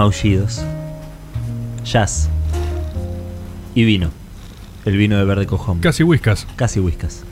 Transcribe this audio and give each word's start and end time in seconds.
maullidos, 0.00 0.62
jazz 1.84 2.30
y 3.74 3.84
vino. 3.84 4.10
El 4.86 4.96
vino 4.96 5.18
de 5.18 5.24
verde 5.26 5.44
cojón. 5.44 5.80
Casi 5.80 6.02
whiskas. 6.02 6.46
Casi 6.56 6.80
whiskas. 6.80 7.22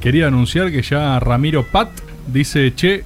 Quería 0.00 0.28
anunciar 0.28 0.70
que 0.72 0.80
ya 0.80 1.20
Ramiro 1.20 1.62
Pat 1.62 1.90
dice, 2.26 2.74
che, 2.74 3.04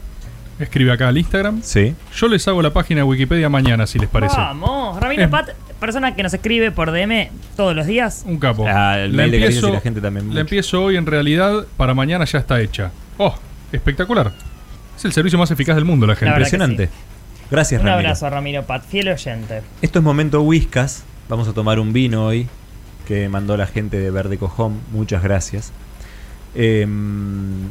escribe 0.61 0.93
acá 0.93 1.09
al 1.09 1.19
Instagram. 1.19 1.61
Sí. 1.65 1.93
Yo 2.15 2.29
les 2.29 2.47
hago 2.47 2.63
la 2.63 2.73
página 2.73 3.01
de 3.01 3.03
Wikipedia 3.03 3.49
mañana, 3.49 3.85
si 3.89 3.99
les 3.99 4.09
parece. 4.09 4.37
Vamos, 4.37 5.01
Ramiro 5.01 5.25
Eh. 5.25 5.29
Pat, 5.29 5.49
persona 5.81 6.15
que 6.15 6.23
nos 6.23 6.33
escribe 6.33 6.71
por 6.71 6.93
DM 6.93 7.31
todos 7.57 7.75
los 7.75 7.85
días. 7.85 8.23
Un 8.27 8.39
capo. 8.39 8.65
Ah, 8.69 8.97
el 9.01 9.13
mail 9.13 9.33
de 9.33 9.39
empiezo- 9.39 9.71
y 9.71 9.73
la 9.73 9.81
gente 9.81 10.01
también. 10.01 10.27
La 10.27 10.29
mucho. 10.31 10.41
empiezo 10.41 10.85
hoy, 10.85 10.97
en 10.97 11.07
realidad, 11.07 11.67
para 11.77 11.95
mañana 11.95 12.25
ya 12.27 12.39
está 12.39 12.61
hecha. 12.61 12.93
¡Oh! 13.17 13.35
Espectacular. 13.73 14.31
Es 14.97 15.05
el 15.05 15.13
servicio 15.13 15.37
más 15.37 15.51
eficaz 15.51 15.75
del 15.75 15.85
mundo, 15.85 16.07
la 16.07 16.15
gente. 16.15 16.27
La 16.27 16.33
verdad 16.39 16.49
que 16.51 16.55
Impresionante. 16.57 17.18
Gracias, 17.51 17.81
Un 17.81 17.87
Ramiro. 17.87 18.09
abrazo 18.09 18.27
a 18.27 18.31
Ramiro 18.31 18.63
Pat, 18.65 18.85
fiel 18.85 19.09
oyente. 19.09 19.63
Esto 19.83 19.99
es 20.01 20.05
momento 20.05 20.43
whiskas. 20.43 21.05
Vamos 21.29 21.49
a 21.49 21.53
tomar 21.53 21.79
un 21.81 21.93
vino 21.93 22.27
hoy 22.27 22.47
que 23.07 23.29
mandó 23.29 23.57
la 23.57 23.67
gente 23.67 23.99
de 23.99 24.11
Verde 24.11 24.37
Cojón. 24.39 24.81
Muchas 24.93 25.23
gracias. 25.23 25.73
Em, 26.55 27.71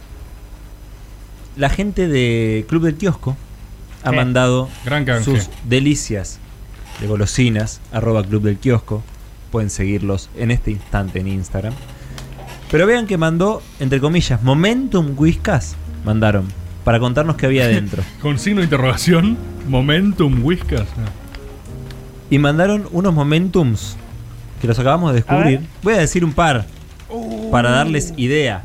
la 1.56 1.70
gente 1.70 2.08
de 2.08 2.66
Club 2.68 2.84
del 2.84 2.96
Kiosco 2.96 3.36
ha 4.04 4.12
¿Qué? 4.12 4.16
mandado 4.16 4.70
Gran 4.86 5.06
sus 5.24 5.50
delicias 5.66 6.40
de 7.00 7.08
golosinas. 7.08 7.82
Arroba 7.92 8.24
Club 8.24 8.44
del 8.44 8.58
Kiosco. 8.58 9.04
Pueden 9.52 9.70
seguirlos 9.70 10.30
en 10.38 10.52
este 10.52 10.72
instante 10.72 11.20
en 11.20 11.28
Instagram. 11.28 11.74
Pero 12.72 12.86
vean 12.86 13.08
que 13.08 13.18
mandó, 13.18 13.62
entre 13.80 14.00
comillas, 14.00 14.42
Momentum 14.44 15.14
Whiskas. 15.18 15.76
Mandaron 16.04 16.48
para 16.88 17.02
contarnos 17.02 17.36
qué 17.36 17.48
había 17.48 17.68
dentro. 17.68 18.02
Con 18.22 18.40
signo 18.40 18.62
de 18.62 18.64
interrogación, 18.64 19.38
Momentum 19.68 20.42
Whiskas. 20.42 20.88
Y 22.30 22.40
mandaron 22.40 22.88
unos 22.94 23.14
momentums 23.14 23.98
que 24.62 24.68
los 24.68 24.80
acabamos 24.80 25.12
de 25.12 25.16
descubrir. 25.16 25.60
A. 25.60 25.84
Voy 25.84 25.96
a 25.96 25.98
decir 25.98 26.24
un 26.24 26.32
par 26.32 26.66
para 27.52 27.72
darles 27.72 28.14
idea 28.16 28.64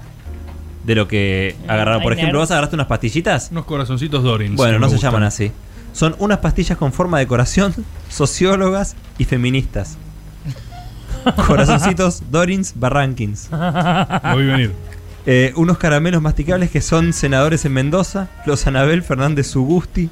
de 0.84 0.94
lo 0.94 1.08
que 1.08 1.56
agarraron. 1.66 2.00
Por 2.00 2.12
ejemplo. 2.12 2.38
¿vos 2.38 2.52
agarraste 2.52 2.76
unas 2.76 2.86
pastillitas? 2.86 3.48
Unos 3.50 3.64
corazoncitos 3.64 4.22
Dorins. 4.22 4.54
Bueno, 4.54 4.78
no 4.78 4.86
se 4.86 4.94
gustan. 4.94 5.10
llaman 5.10 5.24
así. 5.24 5.50
Son 5.92 6.14
unas 6.20 6.38
pastillas 6.38 6.78
con 6.78 6.92
forma 6.92 7.18
de 7.18 7.26
corazón, 7.26 7.74
sociólogas 8.08 8.94
y 9.18 9.24
feministas. 9.24 9.98
Corazoncitos 11.48 12.22
Dorins 12.30 12.74
Barrankins. 12.76 13.50
Voy 13.50 13.58
a 13.60 14.32
venir. 14.32 14.72
Eh, 15.24 15.52
unos 15.56 15.78
caramelos 15.78 16.20
masticables 16.20 16.70
que 16.70 16.80
son 16.80 17.12
senadores 17.12 17.64
en 17.64 17.72
Mendoza, 17.72 18.28
los 18.44 18.66
Anabel 18.66 19.02
Fernández 19.02 19.46
Sugusti. 19.46 20.10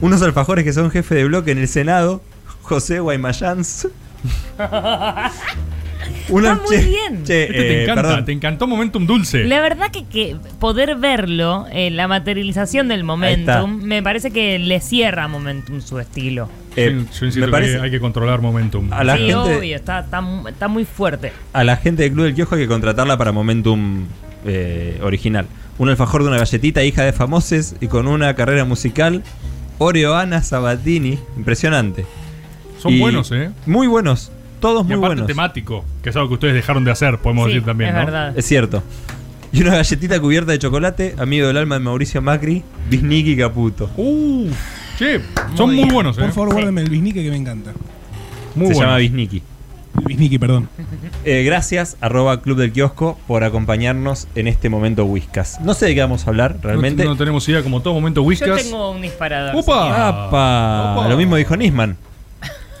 Unos 0.00 0.22
alfajores 0.22 0.64
que 0.64 0.72
son 0.72 0.90
jefe 0.90 1.14
de 1.14 1.24
bloque 1.24 1.50
en 1.50 1.58
el 1.58 1.68
Senado, 1.68 2.22
José 2.62 3.00
Guaymayans. 3.00 3.88
Está 6.28 6.54
muy 6.56 6.76
che- 6.76 6.84
bien. 6.86 7.24
che, 7.24 7.42
Este 7.44 7.52
te 7.54 7.68
eh, 7.78 7.82
encanta, 7.82 8.02
perdón. 8.02 8.24
te 8.24 8.32
encantó 8.32 8.66
Momentum 8.66 9.06
Dulce. 9.06 9.44
La 9.44 9.60
verdad 9.60 9.90
que, 9.90 10.04
que 10.04 10.36
poder 10.58 10.96
verlo, 10.96 11.66
eh, 11.72 11.90
la 11.90 12.08
materialización 12.08 12.88
del 12.88 13.04
momentum, 13.04 13.82
me 13.82 14.02
parece 14.02 14.30
que 14.30 14.58
le 14.58 14.80
cierra 14.80 15.24
a 15.24 15.28
momentum 15.28 15.80
su 15.80 15.98
estilo. 15.98 16.48
Yo- 16.76 16.82
yo 16.84 16.90
insisto 16.92 17.40
me 17.40 17.46
que 17.46 17.52
parece- 17.52 17.80
hay 17.80 17.90
que 17.90 18.00
controlar 18.00 18.40
Momentum. 18.42 18.92
A 18.92 19.02
la 19.02 19.14
sí, 19.16 19.20
gente- 19.22 19.34
obvio, 19.34 19.76
está, 19.76 20.00
está, 20.00 20.20
mu- 20.20 20.46
está 20.46 20.68
muy 20.68 20.84
fuerte. 20.84 21.32
A 21.54 21.64
la 21.64 21.76
gente 21.78 22.02
del 22.02 22.12
Club 22.12 22.24
del 22.26 22.34
Kiosco 22.34 22.54
hay 22.56 22.62
que 22.62 22.68
contratarla 22.68 23.16
para 23.16 23.32
Momentum 23.32 24.04
eh, 24.44 24.98
original. 25.02 25.46
Un 25.78 25.88
alfajor 25.88 26.22
de 26.22 26.28
una 26.28 26.38
galletita, 26.38 26.84
hija 26.84 27.02
de 27.02 27.12
famoses 27.12 27.76
y 27.80 27.86
con 27.88 28.06
una 28.08 28.34
carrera 28.34 28.64
musical. 28.64 29.22
Oreoana 29.78 30.42
Sabatini. 30.42 31.18
Impresionante. 31.36 32.06
Son 32.78 32.92
Y 32.92 33.00
buenos, 33.00 33.32
¿eh? 33.32 33.50
Muy 33.66 33.86
buenos. 33.86 34.30
Todos 34.66 34.82
Y 34.82 34.86
muy 34.88 34.94
aparte 34.94 35.06
buenos. 35.14 35.26
temático, 35.28 35.84
que 36.02 36.10
es 36.10 36.16
algo 36.16 36.26
que 36.28 36.34
ustedes 36.34 36.54
dejaron 36.54 36.84
de 36.84 36.90
hacer, 36.90 37.18
podemos 37.18 37.44
Sí, 37.44 37.50
decir 37.54 37.64
también, 37.64 37.90
es 37.90 37.96
¿no? 37.96 38.04
verdad. 38.06 38.36
Es 38.36 38.44
cierto. 38.46 38.82
Y 39.52 39.62
una 39.62 39.76
galletita 39.76 40.18
cubierta 40.20 40.50
de 40.50 40.58
chocolate, 40.58 41.14
amigo 41.18 41.46
del 41.46 41.56
alma 41.56 41.76
de 41.76 41.82
Mauricio 41.84 42.20
Macri, 42.20 42.64
Bisniki 42.90 43.36
Caputo. 43.36 43.88
Uh, 43.96 44.48
che, 44.98 45.20
son 45.56 45.72
muy, 45.72 45.88
buenos, 45.88 46.18
¿eh? 46.18 46.22
Por 46.22 46.32
favor, 46.32 46.52
guárdame 46.52 46.80
el 46.80 46.90
bisnique 46.90 47.22
que 47.22 47.30
me 47.30 47.36
encanta. 47.36 47.70
Muy 48.56 48.66
Se 48.68 48.74
buenos. 48.74 48.80
llama. 48.80 48.98
El 48.98 50.04
bisnique, 50.04 50.38
perdón. 50.40 50.68
Eh, 51.24 51.44
gracias, 51.44 51.96
arroba 52.00 52.42
Club 52.42 52.58
del 52.58 52.72
Kiosco, 52.72 53.18
por 53.28 53.44
acompañarnos 53.44 54.26
en 54.34 54.48
este 54.48 54.68
momento 54.68 55.04
Whiskas. 55.04 55.60
No 55.60 55.74
sé 55.74 55.86
de 55.86 55.94
qué 55.94 56.00
vamos 56.00 56.26
a 56.26 56.30
hablar 56.30 56.56
realmente. 56.60 57.04
No, 57.04 57.10
no 57.10 57.16
tenemos 57.16 57.48
idea, 57.48 57.62
como 57.62 57.82
todo 57.82 57.94
momento 57.94 58.20
Yo 58.22 58.26
Whiskas. 58.26 58.64
tengo 58.64 58.90
un 58.90 59.00
disparador. 59.00 59.54
¡Upa! 59.54 60.08
¡Apa! 60.08 60.92
Opa. 60.96 61.08
Lo 61.08 61.16
mismo 61.16 61.36
dijo 61.36 61.56
Nisman. 61.56 61.96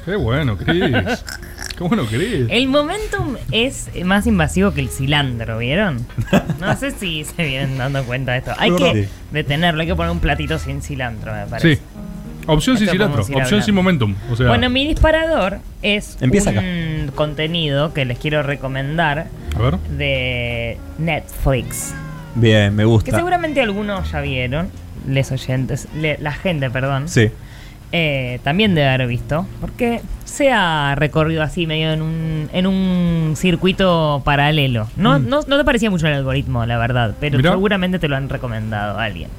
Qué 0.04 0.14
bueno, 0.16 0.56
Chris. 0.56 0.82
Qué 1.76 1.84
bueno, 1.84 2.04
Chris. 2.06 2.46
El 2.48 2.68
momentum 2.68 3.36
es 3.52 3.90
más 4.04 4.26
invasivo 4.26 4.72
que 4.72 4.80
el 4.80 4.88
cilantro, 4.88 5.58
¿vieron? 5.58 6.06
No 6.60 6.74
sé 6.76 6.90
si 6.92 7.24
se 7.24 7.44
vienen 7.44 7.76
dando 7.76 8.02
cuenta 8.04 8.32
de 8.32 8.38
esto. 8.38 8.52
Hay 8.58 8.70
No, 8.70 8.76
que 8.76 8.94
no. 9.02 9.08
detenerlo, 9.32 9.80
hay 9.82 9.86
que 9.86 9.94
poner 9.94 10.10
un 10.10 10.20
platito 10.20 10.58
sin 10.58 10.80
cilantro, 10.80 11.32
me 11.34 11.46
parece. 11.46 11.76
Sí. 11.76 11.82
Opción 12.48 12.78
sin 12.78 12.88
cilantro, 12.88 13.22
opción 13.22 13.62
sin 13.62 13.74
momentum. 13.74 14.14
O 14.30 14.36
sea, 14.36 14.46
Bueno, 14.46 14.70
mi 14.70 14.86
disparador 14.86 15.58
es 15.82 16.16
Empieza 16.20 16.50
un 16.50 17.10
contenido 17.14 17.92
que 17.92 18.04
les 18.04 18.18
quiero 18.18 18.42
recomendar 18.44 19.26
a 19.56 19.58
ver. 19.60 19.78
de 19.98 20.78
Netflix. 20.98 21.92
Bien, 22.36 22.74
me 22.74 22.82
Que 22.84 22.86
gusta. 22.86 23.16
seguramente 23.16 23.60
algunos 23.60 24.12
ya 24.12 24.20
vieron, 24.20 24.70
les 25.08 25.32
oyentes, 25.32 25.88
le- 25.94 26.18
la 26.20 26.32
gente, 26.32 26.70
perdón. 26.70 27.08
Sí. 27.08 27.30
Eh, 27.92 28.40
también 28.44 28.74
debe 28.74 28.88
haber 28.88 29.06
visto, 29.06 29.46
porque 29.60 30.00
se 30.24 30.50
ha 30.52 30.94
recorrido 30.96 31.42
así 31.42 31.66
medio 31.66 31.92
en 31.92 32.02
un, 32.02 32.50
en 32.52 32.66
un 32.66 33.34
circuito 33.36 34.22
paralelo. 34.24 34.88
No, 34.96 35.18
Mm. 35.18 35.28
no, 35.28 35.40
no 35.46 35.56
te 35.56 35.64
parecía 35.64 35.90
mucho 35.90 36.06
el 36.08 36.14
algoritmo, 36.14 36.66
la 36.66 36.78
verdad, 36.78 37.14
pero 37.20 37.38
Mirá. 37.38 37.52
seguramente 37.52 37.98
te 37.98 38.08
lo 38.08 38.16
han 38.16 38.28
recomendado 38.28 38.98
a 38.98 39.04
alguien. 39.04 39.30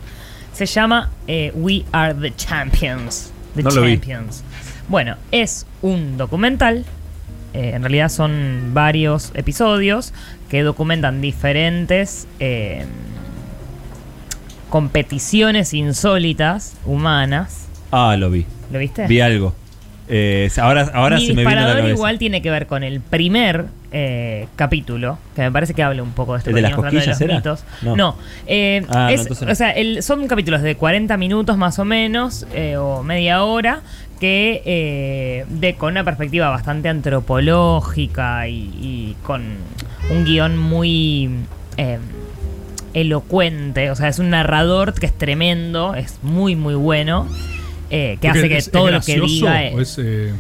Se 0.53 0.66
llama 0.66 1.12
eh, 1.28 1.52
We 1.56 1.84
Are 1.91 2.13
the 2.16 2.34
Champions. 2.35 3.31
The 3.56 3.63
No. 3.63 3.69
Champions. 3.69 4.44
Bueno, 4.88 5.16
es 5.31 5.66
un 5.81 6.18
documental. 6.18 6.85
eh, 7.53 7.72
en 7.74 7.81
realidad 7.81 8.09
son 8.09 8.72
varios 8.74 9.31
episodios 9.34 10.14
que 10.50 10.62
documentan 10.64 11.22
diferentes 11.22 12.28
eh, 12.40 12.85
competiciones 14.69 15.74
insólitas 15.74 16.75
humanas. 16.85 17.66
Ah, 17.91 18.15
lo 18.17 18.29
vi. 18.29 18.45
¿Lo 18.71 18.79
viste? 18.79 19.07
Vi 19.07 19.21
algo. 19.21 19.53
Eh, 20.09 20.49
ahora 20.61 20.89
ahora 20.93 21.17
Mi 21.17 21.27
se 21.27 21.33
me 21.33 21.43
vino 21.45 21.51
a 21.51 21.63
la 21.63 21.67
cabeza. 21.75 21.89
igual 21.89 22.17
tiene 22.17 22.41
que 22.41 22.49
ver 22.49 22.65
con 22.65 22.81
el 22.83 23.01
primer 23.01 23.65
eh, 23.91 24.47
capítulo, 24.55 25.17
que 25.35 25.41
me 25.41 25.51
parece 25.51 25.73
que 25.73 25.83
habla 25.83 26.01
un 26.01 26.11
poco 26.13 26.31
de 26.33 26.37
esto 26.39 26.49
¿El 26.51 26.55
de 26.57 26.61
las 26.61 26.73
cosquillas 26.75 27.07
los 27.07 27.21
era? 27.21 27.35
mitos. 27.35 27.65
No. 27.81 27.95
No, 27.97 28.15
eh, 28.45 28.85
Ah, 28.89 29.11
es- 29.11 29.29
no. 29.41 29.51
o 29.51 29.55
sea, 29.55 29.71
el- 29.71 30.01
son 30.03 30.25
capítulos 30.27 30.61
de 30.61 30.75
40 30.75 31.17
minutos 31.17 31.57
más 31.57 31.77
o 31.79 31.83
menos, 31.85 32.45
eh, 32.53 32.77
o 32.77 33.03
media 33.03 33.43
hora, 33.43 33.81
que 34.21 34.61
eh, 34.65 35.45
de 35.49 35.75
con 35.75 35.91
una 35.91 36.05
perspectiva 36.05 36.49
bastante 36.49 36.87
antropológica 36.89 38.47
y, 38.47 38.53
y 38.81 39.15
con 39.23 39.43
un 40.09 40.23
guion 40.25 40.57
muy 40.57 41.29
eh, 41.75 41.99
elocuente. 42.93 43.91
O 43.91 43.95
sea, 43.95 44.07
es 44.07 44.19
un 44.19 44.29
narrador 44.29 44.93
que 44.93 45.05
es 45.05 45.13
tremendo, 45.17 45.95
es 45.95 46.19
muy, 46.23 46.55
muy 46.55 46.75
bueno. 46.75 47.27
Eh, 47.89 48.17
que 48.21 48.27
Porque 48.27 48.39
hace 48.39 48.49
que 48.49 48.57
es- 48.57 48.65
es 48.67 48.71
todo 48.71 48.89
lo 48.91 49.01
que 49.01 49.19
diga 49.19 49.63
es, 49.81 49.97
eh, 49.99 50.33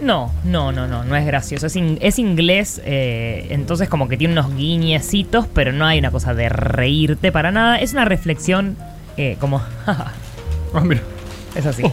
no, 0.00 0.32
no, 0.44 0.70
no, 0.72 0.86
no, 0.86 1.02
no 1.04 1.16
es 1.16 1.26
gracioso. 1.26 1.66
Es, 1.66 1.74
in- 1.76 1.98
es 2.00 2.18
inglés, 2.18 2.80
eh, 2.84 3.48
entonces 3.50 3.88
como 3.88 4.08
que 4.08 4.16
tiene 4.16 4.32
unos 4.32 4.54
guiñecitos, 4.54 5.46
pero 5.52 5.72
no 5.72 5.86
hay 5.86 5.98
una 5.98 6.10
cosa 6.12 6.34
de 6.34 6.48
reírte 6.48 7.32
para 7.32 7.50
nada. 7.50 7.78
Es 7.80 7.92
una 7.92 8.04
reflexión 8.04 8.76
eh, 9.16 9.36
como... 9.40 9.60
Ah, 10.74 10.80
mira. 10.84 11.00
Es 11.54 11.66
así. 11.66 11.82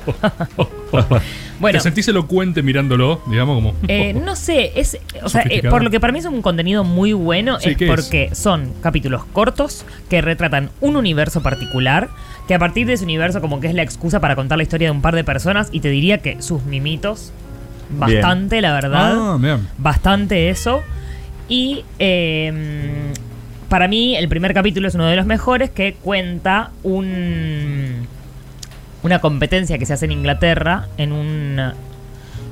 Bueno. 1.60 1.78
¿Te 1.78 1.84
sentís 1.84 2.08
elocuente 2.10 2.62
mirándolo? 2.62 3.22
Digamos, 3.28 3.56
como. 3.56 3.74
Eh, 3.88 4.14
no 4.14 4.36
sé, 4.36 4.72
es, 4.76 4.98
o 5.24 5.30
sea, 5.30 5.44
eh, 5.50 5.62
por 5.70 5.84
lo 5.84 5.90
que 5.90 6.00
para 6.02 6.12
mí 6.14 6.20
es 6.20 6.26
un 6.26 6.42
contenido 6.42 6.84
muy 6.84 7.14
bueno, 7.14 7.60
Sí, 7.62 7.76
es 7.80 7.88
porque 7.90 8.30
son 8.34 8.74
capítulos 8.82 9.24
cortos 9.26 9.86
que 10.10 10.22
retratan 10.22 10.70
un 10.82 10.96
universo 10.98 11.42
particular, 11.42 12.10
que 12.48 12.54
a 12.54 12.60
partir 12.60 12.88
de 12.88 12.94
ese 12.94 13.04
universo 13.06 13.40
como 13.42 13.60
que 13.62 13.68
es 13.68 13.74
la 13.74 13.84
excusa 13.84 14.20
para 14.20 14.36
contar 14.36 14.58
la 14.58 14.64
historia 14.64 14.88
de 14.88 14.92
un 14.92 15.02
par 15.02 15.16
de 15.16 15.24
personas 15.24 15.70
y 15.72 15.80
te 15.80 15.90
diría 15.90 16.18
que 16.20 16.42
sus 16.42 16.64
mimitos, 16.66 17.32
Bien. 17.90 18.00
bastante 18.22 18.62
la 18.62 18.74
verdad, 18.74 19.14
Ah, 19.16 19.38
bien. 19.40 19.68
bastante 19.78 20.50
eso. 20.50 20.82
Y 21.48 21.84
eh, 22.00 22.52
para 23.70 23.88
mí 23.88 24.16
el 24.16 24.28
primer 24.28 24.54
capítulo 24.54 24.88
es 24.88 24.96
uno 24.96 25.06
de 25.08 25.16
los 25.16 25.26
mejores 25.26 25.70
que 25.70 25.94
cuenta 25.94 26.72
un 26.84 28.08
una 29.06 29.20
competencia 29.20 29.78
que 29.78 29.86
se 29.86 29.94
hace 29.94 30.06
en 30.06 30.12
Inglaterra 30.12 30.88
en 30.98 31.12
un 31.12 31.60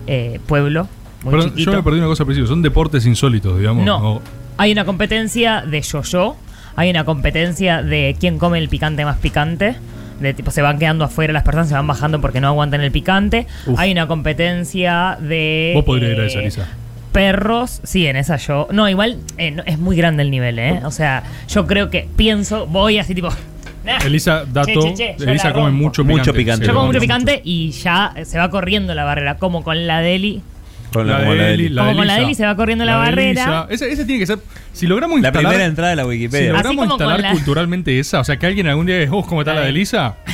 eh, 0.08 0.40
pueblo 0.48 0.88
muy 1.24 1.32
Perdón, 1.32 1.50
chiquito. 1.52 1.72
yo 1.72 1.78
me 1.78 1.84
perdí 1.84 2.00
una 2.00 2.08
cosa 2.08 2.24
al 2.24 2.28
principio. 2.28 2.48
Son 2.48 2.62
deportes 2.62 3.06
insólitos, 3.06 3.58
digamos. 3.58 3.86
No. 3.86 4.22
Hay 4.58 4.72
una 4.72 4.86
competencia 4.86 5.62
de 5.62 5.82
yo-yo, 5.82 6.36
hay 6.76 6.90
una 6.90 7.06
competencia 7.06 7.82
de 7.82 8.16
quién 8.20 8.38
come 8.38 8.60
el 8.60 8.70
picante 8.70 9.04
más 9.06 9.18
picante, 9.18 9.76
de 10.20 10.34
tipo 10.34 10.52
se 10.52 10.62
van 10.62 10.78
quedando 10.80 11.06
afuera 11.06 11.34
las 11.34 11.44
personas, 11.44 11.70
se 11.70 11.74
van 11.74 11.88
bajando 11.88 12.22
porque 12.22 12.40
no 12.42 12.48
aguantan 12.48 12.82
el 12.82 12.92
picante. 12.92 13.48
Uf. 13.66 13.80
Hay 13.80 13.92
una 13.92 14.08
competencia 14.08 15.18
de 15.20 15.72
Vos 15.76 15.86
podrías 15.86 16.12
ir 16.12 16.20
a 16.20 16.24
eh, 16.24 16.28
esa, 16.28 16.40
Lisa. 16.40 16.68
perros, 17.14 17.80
sí, 17.84 18.06
en 18.06 18.18
esa 18.18 18.36
yo. 18.38 18.68
No, 18.72 18.88
igual 18.90 19.18
eh, 19.38 19.52
no, 19.52 19.64
es 19.66 19.80
muy 19.80 19.96
grande 19.96 20.24
el 20.24 20.30
nivel, 20.30 20.60
¿eh? 20.60 20.82
O 20.84 20.92
sea, 20.92 21.24
yo 21.48 21.66
creo 21.66 21.90
que 21.90 22.08
pienso, 22.16 22.68
voy 22.68 23.00
así 23.00 23.16
tipo. 23.16 23.30
"Nah". 23.84 23.98
Elisa, 24.06 24.46
dato, 24.46 24.66
Che, 24.68 24.74
che, 24.74 24.94
che, 24.94 25.16
yo 25.18 25.26
Elisa 25.30 25.48
la 25.50 25.54
come 25.54 25.72
mucho 25.72 26.04
picante. 26.04 26.20
Mucho 26.20 26.34
picante. 26.34 26.66
Sí, 26.66 26.68
Yo 26.70 26.74
como 26.74 26.88
mucho 26.88 27.00
picante 27.00 27.42
y 27.44 27.72
ya 27.72 28.14
se 28.24 28.38
va 28.38 28.50
corriendo 28.50 28.94
la 28.96 29.04
barrera, 29.04 29.38
como 29.38 29.64
con 29.64 29.86
la 29.88 30.00
deli. 30.00 30.42
Con 30.92 31.08
La, 31.08 31.14
la, 31.14 31.20
como 31.22 31.32
de 31.34 31.38
la 31.38 31.70
la 31.70 31.82
Como 31.88 31.98
con 31.98 32.08
la 32.08 32.14
Elisa. 32.18 32.26
Eli 32.28 32.36
se 32.36 32.46
va 32.46 32.56
corriendo 32.56 32.86
la 32.86 32.98
barrera. 32.98 33.68
Ese, 33.70 33.92
ese 33.92 34.06
tiene 34.06 34.20
que 34.20 34.28
ser. 34.28 34.38
Si 34.74 34.86
logramos 34.86 35.20
La 35.22 35.28
instalar. 35.30 35.50
primera 35.50 35.66
entrada 35.66 35.90
de 35.90 35.96
la 35.96 36.04
si 36.04 36.10
Wikipedia. 36.10 36.50
Así 36.54 36.64
logramos 36.64 36.86
instalar 36.88 37.20
la- 37.20 37.32
culturalmente 37.32 38.00
esa, 38.00 38.20
o 38.20 38.24
sea, 38.24 38.38
que 38.38 38.46
alguien 38.46 38.68
algún 38.68 38.86
día 38.86 39.00
diga, 39.00 39.12
oh, 39.14 39.26
¿cómo 39.26 39.42
está 39.42 39.54
La 39.54 39.60
la 39.62 39.66
de 39.66 39.70
Elisa? 39.72 40.16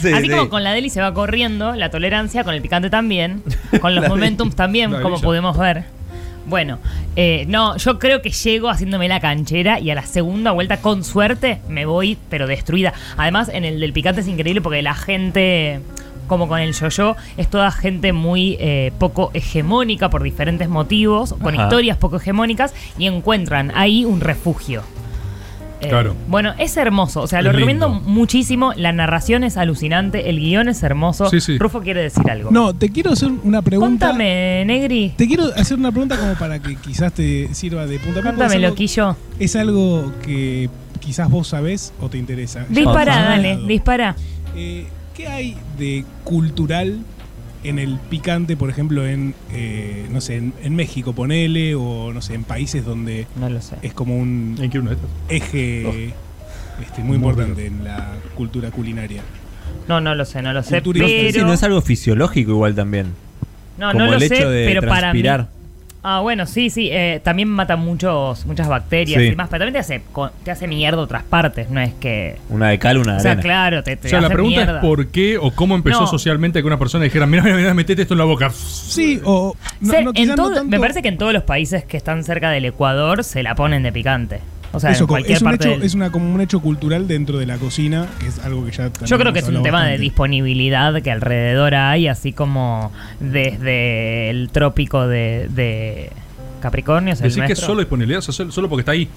Sí, 0.00 0.12
Así 0.12 0.22
sí. 0.26 0.30
como 0.30 0.48
con 0.48 0.62
la 0.62 0.70
deli 0.72 0.90
se 0.90 1.00
va 1.00 1.12
corriendo, 1.12 1.74
la 1.74 1.90
tolerancia, 1.90 2.44
con 2.44 2.54
el 2.54 2.62
picante 2.62 2.88
también, 2.88 3.42
con 3.80 3.96
los 3.96 4.04
La 4.04 4.08
momentums 4.08 4.54
también, 4.54 4.92
La 4.92 5.00
como 5.02 5.20
podemos 5.20 5.58
ver. 5.58 5.82
Bueno, 6.50 6.80
eh, 7.14 7.44
no, 7.46 7.76
yo 7.76 8.00
creo 8.00 8.22
que 8.22 8.30
llego 8.30 8.68
haciéndome 8.70 9.06
la 9.06 9.20
canchera 9.20 9.78
y 9.78 9.90
a 9.90 9.94
la 9.94 10.04
segunda 10.04 10.50
vuelta, 10.50 10.78
con 10.78 11.04
suerte, 11.04 11.60
me 11.68 11.86
voy, 11.86 12.18
pero 12.28 12.48
destruida. 12.48 12.92
Además, 13.16 13.48
en 13.54 13.64
el 13.64 13.78
del 13.78 13.92
picante 13.92 14.22
es 14.22 14.26
increíble 14.26 14.60
porque 14.60 14.82
la 14.82 14.94
gente, 14.94 15.80
como 16.26 16.48
con 16.48 16.58
el 16.58 16.74
yo-yo, 16.74 17.14
es 17.36 17.48
toda 17.48 17.70
gente 17.70 18.12
muy 18.12 18.56
eh, 18.58 18.90
poco 18.98 19.30
hegemónica 19.32 20.10
por 20.10 20.24
diferentes 20.24 20.68
motivos, 20.68 21.34
con 21.34 21.54
Ajá. 21.54 21.62
historias 21.62 21.96
poco 21.98 22.16
hegemónicas, 22.16 22.74
y 22.98 23.06
encuentran 23.06 23.70
ahí 23.76 24.04
un 24.04 24.20
refugio. 24.20 24.82
Eh, 25.80 25.88
Claro. 25.88 26.14
Bueno, 26.28 26.52
es 26.58 26.76
hermoso. 26.76 27.22
O 27.22 27.26
sea, 27.26 27.38
Es 27.40 27.44
lo 27.44 27.52
recomiendo 27.52 27.88
lindo. 27.88 28.02
muchísimo. 28.08 28.72
La 28.76 28.92
narración 28.92 29.44
es 29.44 29.56
alucinante. 29.56 30.28
El 30.30 30.38
guion 30.40 30.68
es 30.68 30.82
hermoso. 30.82 31.28
Sí, 31.30 31.40
sí. 31.40 31.58
Rufo 31.58 31.80
quiere 31.80 32.02
decir 32.02 32.30
algo. 32.30 32.50
No, 32.50 32.74
te 32.74 32.90
quiero 32.90 33.12
hacer 33.12 33.30
una 33.44 33.62
pregunta. 33.62 34.08
Contame, 34.08 34.64
Negri. 34.66 35.14
Te 35.16 35.26
quiero 35.26 35.44
hacer 35.56 35.78
una 35.78 35.90
pregunta 35.90 36.16
como 36.18 36.34
para 36.34 36.58
que 36.58 36.76
quizás 36.76 37.12
te 37.14 37.52
sirva 37.54 37.86
de 37.86 37.98
punta. 37.98 38.20
Algo- 38.20 38.58
loquillo. 38.68 39.16
Es 39.38 39.56
algo 39.56 40.12
que 40.22 40.68
quizás 41.00 41.30
vos 41.30 41.48
sabés 41.48 41.92
o 42.00 42.08
te 42.08 42.18
interesa. 42.18 42.66
Dispara, 42.68 43.22
dale, 43.22 43.58
dispara. 43.66 44.14
Eh, 44.54 44.86
¿Qué 45.14 45.26
hay 45.28 45.56
de 45.78 46.04
cultural 46.24 46.98
en 47.62 47.78
el 47.78 47.98
picante, 47.98 48.56
por 48.56 48.70
ejemplo, 48.70 49.06
en, 49.06 49.34
eh, 49.52 50.06
no 50.10 50.20
sé, 50.20 50.36
en, 50.36 50.52
en 50.62 50.74
México, 50.76 51.12
ponele, 51.12 51.74
o 51.74 52.12
no 52.12 52.22
sé, 52.22 52.34
en 52.34 52.44
países 52.44 52.84
donde 52.84 53.26
No 53.36 53.50
lo 53.50 53.60
sé. 53.60 53.76
es 53.82 53.92
como 53.92 54.16
un 54.16 54.56
¿En 54.60 54.70
qué 54.70 54.78
uno 54.78 54.90
de 54.90 54.96
estos? 54.96 55.10
eje 55.28 56.14
este, 56.82 57.02
muy 57.02 57.16
importante 57.16 57.66
en 57.66 57.84
la 57.84 58.12
cultura 58.34 58.70
culinaria? 58.70 59.22
No, 59.88 60.00
no 60.00 60.14
lo 60.14 60.24
sé, 60.24 60.40
no 60.42 60.52
lo 60.52 60.62
sé. 60.62 60.80
Cultura- 60.82 61.06
No 61.06 61.12
Pero. 61.12 61.32
si 61.40 61.44
no 61.46 61.52
es 61.52 61.62
algo 61.62 61.80
fisiológico 61.82 62.50
igual 62.52 62.74
también. 62.74 63.08
no, 63.78 63.92
como 63.92 64.04
no 64.04 64.10
lo 64.12 64.16
el 64.16 64.28
sé, 64.28 64.36
hecho 64.36 64.50
de 64.50 64.64
pero 64.66 64.82
para 64.88 65.12
mí. 65.12 65.22
Ah, 66.02 66.20
bueno, 66.20 66.46
sí, 66.46 66.70
sí. 66.70 66.88
eh, 66.90 67.20
también 67.22 67.48
mata 67.48 67.76
muchos, 67.76 68.46
muchas 68.46 68.68
bacterias 68.68 69.20
Sí. 69.20 69.26
y 69.26 69.30
demás. 69.30 69.48
Pero 69.50 69.64
también 69.64 69.74
te 69.74 69.78
hace, 69.80 70.02
co- 70.12 70.30
te 70.44 70.50
hace 70.50 70.66
mierda 70.66 70.98
otras 71.02 71.22
partes. 71.24 71.68
No 71.68 71.78
es 71.80 71.92
que. 71.94 72.36
Una 72.48 72.68
de 72.68 72.78
cal, 72.78 72.96
una 72.98 73.12
de 73.12 73.18
O 73.18 73.20
sea, 73.20 73.32
arena. 73.32 73.42
claro, 73.42 73.82
te, 73.82 73.96
te 73.96 74.06
O 74.08 74.10
sea, 74.10 74.20
la 74.20 74.28
hace 74.28 74.34
pregunta 74.34 74.56
mierda. 74.60 74.78
es 74.78 74.80
por 74.86 75.08
qué 75.08 75.36
o 75.36 75.50
cómo 75.50 75.74
empezó 75.74 76.00
No. 76.00 76.06
socialmente 76.06 76.60
que 76.60 76.66
una 76.66 76.78
persona 76.78 77.04
dijera, 77.04 77.26
mira, 77.26 77.42
mira, 77.42 77.56
mira, 77.56 77.74
metete 77.74 78.02
esto 78.02 78.14
en 78.14 78.18
la 78.18 78.24
boca. 78.24 78.50
Sí, 78.50 79.20
o 79.24 79.54
no, 79.80 79.90
Se- 79.92 80.02
no, 80.02 80.10
en 80.10 80.14
quizás 80.14 80.28
no 80.36 80.42
todo- 80.44 80.54
tanto- 80.54 80.70
Me 80.70 80.80
parece 80.80 81.02
que 81.02 81.08
en 81.08 81.18
todos 81.18 81.32
los 81.34 81.42
países 81.42 81.84
que 81.84 81.96
están 81.98 82.24
cerca 82.24 82.50
del 82.50 82.64
Ecuador 82.64 83.22
se 83.22 83.42
la 83.42 83.54
ponen 83.54 83.82
de 83.82 83.92
picante. 83.92 84.40
O 84.72 84.78
sea, 84.78 84.90
Eso, 84.92 85.02
en 85.04 85.08
cualquier 85.08 85.36
es, 85.36 85.42
un 85.42 85.44
parte 85.44 85.64
hecho, 85.68 85.74
del- 85.78 85.82
es 85.86 85.94
una, 85.94 86.12
como 86.12 86.32
un 86.32 86.40
hecho 86.40 86.60
cultural 86.60 87.08
dentro 87.08 87.38
de 87.38 87.46
la 87.46 87.56
cocina, 87.58 88.06
que 88.20 88.28
es 88.28 88.38
algo 88.38 88.64
que 88.64 88.70
ya 88.70 88.90
Yo 89.04 89.18
creo 89.18 89.32
que 89.32 89.40
es 89.40 89.48
un 89.48 89.62
tema 89.62 89.84
de 89.86 89.98
disponibilidad 89.98 91.02
que 91.02 91.10
alrededor 91.10 91.74
hay, 91.74 92.06
así 92.06 92.32
como 92.32 92.92
desde 93.18 94.30
el 94.30 94.48
trópico 94.50 95.06
de, 95.08 95.48
de 95.50 96.10
Capricornio. 96.60 97.12
es 97.14 97.20
Decir 97.20 97.44
que 97.44 97.52
es 97.54 97.58
solo 97.58 97.80
disponibilidad, 97.80 98.20
solo 98.20 98.68
porque 98.68 98.80
está 98.82 98.92
ahí. 98.92 99.08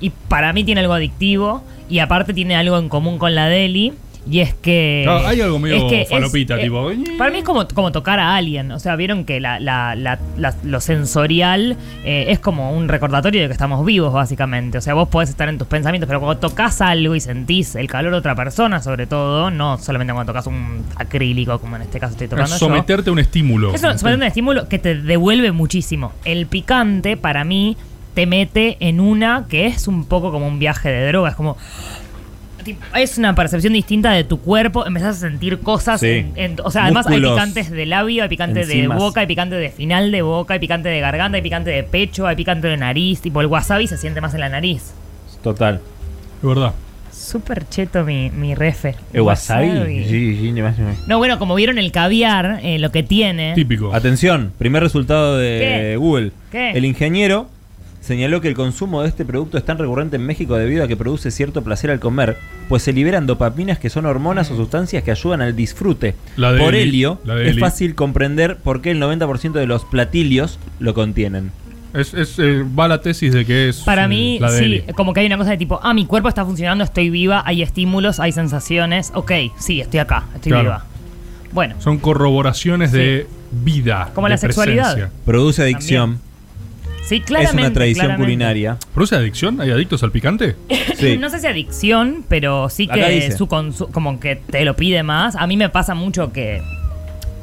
Y 0.00 0.10
para 0.10 0.52
mí 0.52 0.62
tiene 0.62 0.80
algo 0.80 0.92
adictivo 0.92 1.64
y 1.88 1.98
aparte 1.98 2.32
tiene 2.32 2.54
algo 2.54 2.78
en 2.78 2.88
común 2.88 3.18
con 3.18 3.34
la 3.34 3.46
Deli. 3.48 3.94
Y 4.30 4.40
es 4.40 4.52
que. 4.54 5.02
Claro, 5.04 5.26
hay 5.26 5.40
algo 5.40 5.58
medio 5.58 5.76
es 5.76 5.84
que 5.84 6.02
es- 6.02 6.08
falopita, 6.10 6.58
eh, 6.60 6.64
tipo. 6.64 6.90
Para 7.16 7.30
mí 7.30 7.38
es 7.38 7.44
como, 7.44 7.66
como 7.68 7.92
tocar 7.92 8.18
a 8.20 8.36
alguien. 8.36 8.70
O 8.72 8.78
sea, 8.78 8.94
vieron 8.96 9.24
que 9.24 9.40
la, 9.40 9.58
la- 9.58 9.94
la- 9.94 10.18
la- 10.36 10.54
lo 10.64 10.80
sensorial 10.80 11.76
eh, 12.04 12.26
es 12.28 12.38
como 12.38 12.72
un 12.72 12.88
recordatorio 12.88 13.40
de 13.40 13.46
que 13.46 13.52
estamos 13.52 13.84
vivos, 13.86 14.12
básicamente. 14.12 14.78
O 14.78 14.80
sea, 14.80 14.94
vos 14.94 15.08
podés 15.08 15.30
estar 15.30 15.48
en 15.48 15.56
tus 15.58 15.66
pensamientos, 15.66 16.06
pero 16.06 16.20
cuando 16.20 16.38
tocas 16.38 16.80
algo 16.80 17.14
y 17.14 17.20
sentís 17.20 17.74
el 17.74 17.86
calor 17.88 18.12
de 18.12 18.18
otra 18.18 18.34
persona, 18.34 18.82
sobre 18.82 19.06
todo, 19.06 19.50
no 19.50 19.78
solamente 19.78 20.12
cuando 20.12 20.32
tocas 20.32 20.46
un 20.46 20.84
acrílico, 20.96 21.58
como 21.58 21.76
en 21.76 21.82
este 21.82 21.98
caso 21.98 22.12
estoy 22.12 22.28
tocando 22.28 22.54
Es 22.54 22.60
yo. 22.60 22.66
someterte 22.66 23.10
a 23.10 23.12
un 23.12 23.18
estímulo. 23.18 23.74
Es 23.74 23.80
someterte 23.80 24.10
a 24.10 24.14
un 24.16 24.22
estímulo 24.24 24.68
que 24.68 24.78
te 24.78 24.94
devuelve 24.94 25.52
muchísimo. 25.52 26.12
El 26.24 26.46
picante, 26.46 27.16
para 27.16 27.44
mí, 27.44 27.76
te 28.14 28.26
mete 28.26 28.76
en 28.80 29.00
una 29.00 29.46
que 29.48 29.66
es 29.66 29.86
un 29.88 30.04
poco 30.04 30.32
como 30.32 30.46
un 30.48 30.58
viaje 30.58 30.88
de 30.90 31.06
droga. 31.08 31.30
Es 31.30 31.36
como. 31.36 31.56
Es 32.96 33.18
una 33.18 33.34
percepción 33.34 33.72
distinta 33.72 34.12
de 34.12 34.24
tu 34.24 34.40
cuerpo. 34.40 34.86
Empezás 34.86 35.16
a 35.16 35.20
sentir 35.28 35.58
cosas. 35.60 36.00
Sí. 36.00 36.06
en- 36.08 36.32
en- 36.36 36.56
o 36.64 36.70
sea, 36.70 36.84
además 36.84 37.06
hay 37.06 37.20
picantes 37.20 37.70
de 37.70 37.86
labio, 37.86 38.22
hay 38.22 38.28
picante 38.28 38.60
Enzimas. 38.62 38.98
de 38.98 39.04
boca, 39.04 39.20
hay 39.20 39.26
picante 39.26 39.56
de 39.56 39.70
final 39.70 40.10
de 40.12 40.22
boca, 40.22 40.54
hay 40.54 40.60
picante 40.60 40.88
de 40.88 41.00
garganta, 41.00 41.36
hay 41.36 41.42
picante 41.42 41.70
de 41.70 41.82
pecho, 41.84 42.26
hay 42.26 42.36
picante 42.36 42.68
de 42.68 42.76
nariz. 42.76 43.20
Tipo, 43.20 43.40
el 43.40 43.46
wasabi 43.46 43.86
se 43.86 43.96
siente 43.96 44.20
más 44.20 44.34
en 44.34 44.40
la 44.40 44.48
nariz. 44.48 44.92
Total. 45.42 45.80
De 46.42 46.48
verdad. 46.48 46.72
Súper 47.12 47.68
cheto 47.68 48.04
mi, 48.04 48.30
mi 48.30 48.54
refe. 48.54 48.94
¿El 49.12 49.22
wasabi? 49.22 50.04
Sí, 50.04 50.36
sí, 50.38 50.52
ni 50.52 50.62
más 50.62 50.78
ni 50.78 50.84
menos. 50.84 51.06
No, 51.08 51.18
bueno, 51.18 51.38
como 51.38 51.54
vieron 51.56 51.76
el 51.78 51.90
caviar, 51.92 52.60
eh, 52.62 52.78
lo 52.78 52.90
que 52.92 53.02
tiene. 53.02 53.54
Típico. 53.54 53.92
Atención, 53.94 54.52
primer 54.56 54.82
resultado 54.82 55.36
de 55.36 55.58
¿Qué? 55.58 55.96
Google. 55.96 56.32
¿Qué? 56.52 56.70
El 56.70 56.84
ingeniero 56.84 57.48
señaló 58.08 58.40
que 58.40 58.48
el 58.48 58.54
consumo 58.54 59.02
de 59.02 59.08
este 59.08 59.24
producto 59.24 59.58
es 59.58 59.64
tan 59.64 59.78
recurrente 59.78 60.16
en 60.16 60.26
México 60.26 60.56
debido 60.56 60.82
a 60.82 60.88
que 60.88 60.96
produce 60.96 61.30
cierto 61.30 61.62
placer 61.62 61.90
al 61.90 62.00
comer, 62.00 62.38
pues 62.68 62.82
se 62.82 62.92
liberan 62.92 63.26
dopaminas 63.26 63.78
que 63.78 63.90
son 63.90 64.06
hormonas 64.06 64.50
o 64.50 64.56
sustancias 64.56 65.04
que 65.04 65.10
ayudan 65.12 65.42
al 65.42 65.54
disfrute. 65.54 66.14
La 66.36 66.52
de 66.52 66.58
por 66.60 66.74
Eli, 66.74 66.98
ello, 66.98 67.20
la 67.24 67.36
de 67.36 67.44
es 67.44 67.52
Eli. 67.52 67.60
fácil 67.60 67.94
comprender 67.94 68.56
por 68.56 68.80
qué 68.82 68.90
el 68.90 69.00
90% 69.00 69.52
de 69.52 69.66
los 69.66 69.84
platillos 69.84 70.58
lo 70.80 70.94
contienen. 70.94 71.52
Es, 71.94 72.14
es, 72.14 72.38
eh, 72.38 72.64
va 72.78 72.88
la 72.88 73.00
tesis 73.00 73.32
de 73.32 73.44
que 73.44 73.68
es. 73.68 73.80
Para 73.80 74.04
eh, 74.04 74.08
mí, 74.08 74.38
la 74.40 74.50
de 74.50 74.58
sí, 74.58 74.64
Eli. 74.64 74.82
como 74.94 75.12
que 75.12 75.20
hay 75.20 75.26
una 75.26 75.38
cosa 75.38 75.50
de 75.50 75.56
tipo, 75.58 75.78
ah, 75.82 75.94
mi 75.94 76.06
cuerpo 76.06 76.28
está 76.28 76.44
funcionando, 76.44 76.84
estoy 76.84 77.10
viva, 77.10 77.42
hay 77.46 77.62
estímulos, 77.62 78.20
hay 78.20 78.32
sensaciones. 78.32 79.12
Ok, 79.14 79.32
sí, 79.58 79.80
estoy 79.80 80.00
acá, 80.00 80.24
estoy 80.34 80.50
Claro. 80.52 80.64
viva. 80.64 80.84
Bueno, 81.52 81.76
Son 81.78 81.98
corroboraciones 81.98 82.92
de 82.92 83.26
vida. 83.50 84.10
Como 84.14 84.26
de 84.26 84.32
la 84.32 84.38
sexualidad. 84.38 85.10
Produce 85.24 85.62
adicción. 85.62 86.20
Sí, 87.08 87.20
claramente. 87.20 87.62
Es 87.62 87.66
una 87.66 87.72
tradición 87.74 88.04
claramente. 88.06 88.24
culinaria. 88.26 88.76
¿Produce 88.94 89.16
adicción? 89.16 89.60
¿Hay 89.60 89.70
adictos 89.70 90.02
al 90.02 90.12
picante? 90.12 90.56
Sí. 90.98 91.16
No 91.16 91.30
sé 91.30 91.38
si 91.38 91.46
adicción, 91.46 92.24
pero 92.28 92.68
sí 92.68 92.88
que 92.88 93.30
su 93.30 93.46
consu- 93.46 93.88
como 93.92 94.18
que 94.18 94.34
te 94.36 94.64
lo 94.64 94.74
pide 94.74 95.04
más. 95.04 95.36
A 95.36 95.46
mí 95.46 95.56
me 95.56 95.68
pasa 95.68 95.94
mucho 95.94 96.32
que 96.32 96.60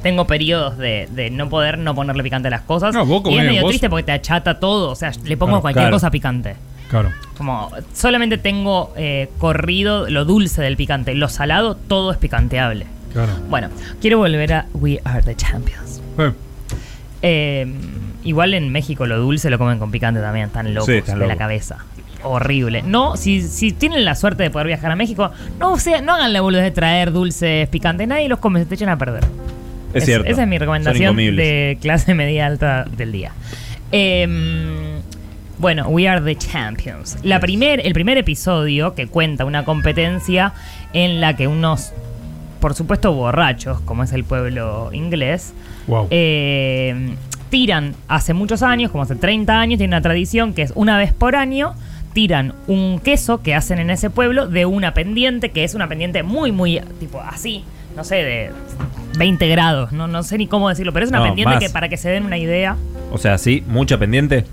tengo 0.04 0.28
periodos 0.28 0.78
de, 0.78 1.08
de 1.12 1.30
no 1.30 1.48
poder 1.50 1.78
no 1.78 1.96
ponerle 1.96 2.22
picante 2.22 2.50
a 2.50 2.52
las 2.52 2.62
cosas. 2.64 2.94
No, 2.94 3.06
vos 3.06 3.24
y 3.32 3.38
es 3.38 3.46
medio 3.46 3.62
vos- 3.62 3.70
triste 3.70 3.90
porque 3.90 4.04
te 4.04 4.12
achata 4.12 4.60
todo. 4.60 4.92
O 4.92 4.96
sea, 4.96 5.12
le 5.24 5.38
pongo 5.38 5.52
Claro, 5.52 5.62
cualquier 5.62 5.84
claro. 5.84 5.96
cosa 5.96 6.12
picante. 6.12 6.56
Claro. 6.90 7.12
Como 7.38 7.72
solamente 7.94 8.38
tengo 8.38 8.94
eh, 8.98 9.30
corrido 9.38 10.10
lo 10.10 10.26
dulce 10.26 10.62
del 10.62 10.76
picante. 10.76 11.16
Lo 11.16 11.30
salado, 11.30 11.76
todo 11.76 12.12
es 12.12 12.18
picanteable. 12.18 12.86
Claro. 13.14 13.32
Bueno, 13.50 13.70
quiero 14.02 14.18
volver 14.18 14.52
a 14.54 14.66
We 14.74 15.00
Are 15.06 15.24
the 15.24 15.36
Champions. 15.36 16.02
Eh, 16.20 16.32
Eh, 17.22 17.74
igual 18.26 18.54
en 18.54 18.70
México 18.72 19.06
lo 19.06 19.18
dulce 19.18 19.50
lo 19.50 19.58
comen 19.58 19.80
con 19.80 19.92
picante 19.92 20.20
también, 20.20 20.48
están 20.48 20.74
locos 20.74 20.88
Sí, 20.88 20.94
están 20.94 21.20
de 21.20 21.28
la 21.28 21.38
cabeza. 21.38 21.78
Horrible. 22.24 22.82
No, 22.82 23.18
si, 23.18 23.42
si 23.42 23.72
tienen 23.72 24.04
la 24.04 24.16
suerte 24.16 24.44
de 24.44 24.50
poder 24.50 24.68
viajar 24.68 24.92
a 24.92 24.96
México, 24.96 25.32
no, 25.60 25.78
sea, 25.78 26.02
no 26.02 26.14
hagan 26.14 26.34
la 26.34 26.42
boludez 26.42 26.64
de 26.64 26.72
traer 26.72 27.12
dulces 27.12 27.70
picantes. 27.70 28.08
Nadie 28.08 28.28
los 28.28 28.40
come, 28.40 28.60
se 28.60 28.66
te 28.66 28.76
echan 28.76 28.90
a 28.90 28.98
perder. 28.98 29.24
Es 29.94 30.06
cierto. 30.06 30.28
Esa 30.28 30.42
es 30.42 30.48
mi 30.48 30.58
recomendación 30.58 31.16
de 31.16 31.78
clase 31.80 32.14
media 32.16 32.48
alta 32.48 32.86
del 32.86 33.12
día. 33.12 33.32
Em, 33.92 35.02
bueno, 35.60 35.88
We 35.88 36.08
Are 36.08 36.20
the 36.22 36.36
Champions. 36.36 37.18
La 37.24 37.40
primer, 37.40 37.86
el 37.86 37.94
primer 37.94 38.18
episodio 38.18 38.96
que 38.96 39.08
cuenta 39.08 39.46
una 39.46 39.64
competencia 39.64 40.54
en 40.94 41.22
la 41.22 41.36
que 41.36 41.48
unos, 41.48 41.94
por 42.60 42.74
supuesto, 42.74 43.14
borrachos, 43.14 43.80
como 43.82 44.04
es 44.04 44.12
el 44.12 44.24
pueblo 44.24 44.90
inglés, 44.92 45.54
wow. 45.88 46.08
eh, 46.10 47.16
tiran 47.56 47.96
hace 48.10 48.34
muchos 48.34 48.64
años, 48.64 48.92
como 48.92 49.04
hace 49.04 49.16
30 49.16 49.58
años, 49.58 49.78
tiene 49.78 49.96
una 49.96 50.02
tradición 50.02 50.54
que 50.54 50.62
es 50.62 50.74
una 50.76 50.98
vez 50.98 51.14
por 51.14 51.38
año 51.38 51.74
tiran 52.12 52.54
un 52.68 53.00
queso 53.00 53.42
que 53.42 53.56
hacen 53.56 53.80
en 53.80 53.90
ese 53.90 54.10
pueblo 54.10 54.50
de 54.50 54.66
una 54.66 54.94
pendiente, 54.94 55.52
que 55.52 55.64
es 55.64 55.74
una 55.74 55.88
pendiente 55.88 56.22
muy, 56.22 56.52
muy, 56.52 56.82
tipo 57.00 57.22
así, 57.22 57.64
no 57.96 58.04
sé, 58.04 58.16
de 58.16 58.52
20 59.18 59.48
grados, 59.48 59.94
no, 59.94 60.06
no 60.10 60.24
sé 60.24 60.38
ni 60.38 60.48
cómo 60.48 60.68
decirlo, 60.68 60.92
pero 60.92 61.06
es 61.06 61.10
una 61.12 61.20
No, 61.20 61.26
pendiente 61.28 61.54
más. 61.56 61.64
que 61.64 61.70
para 61.70 61.88
que 61.88 61.96
se 61.96 62.10
den 62.10 62.26
una 62.26 62.38
idea, 62.38 62.76
O 63.10 63.18
sea, 63.18 63.38
sí, 63.38 63.64
mucha 63.70 63.98
pendiente. 63.98 64.44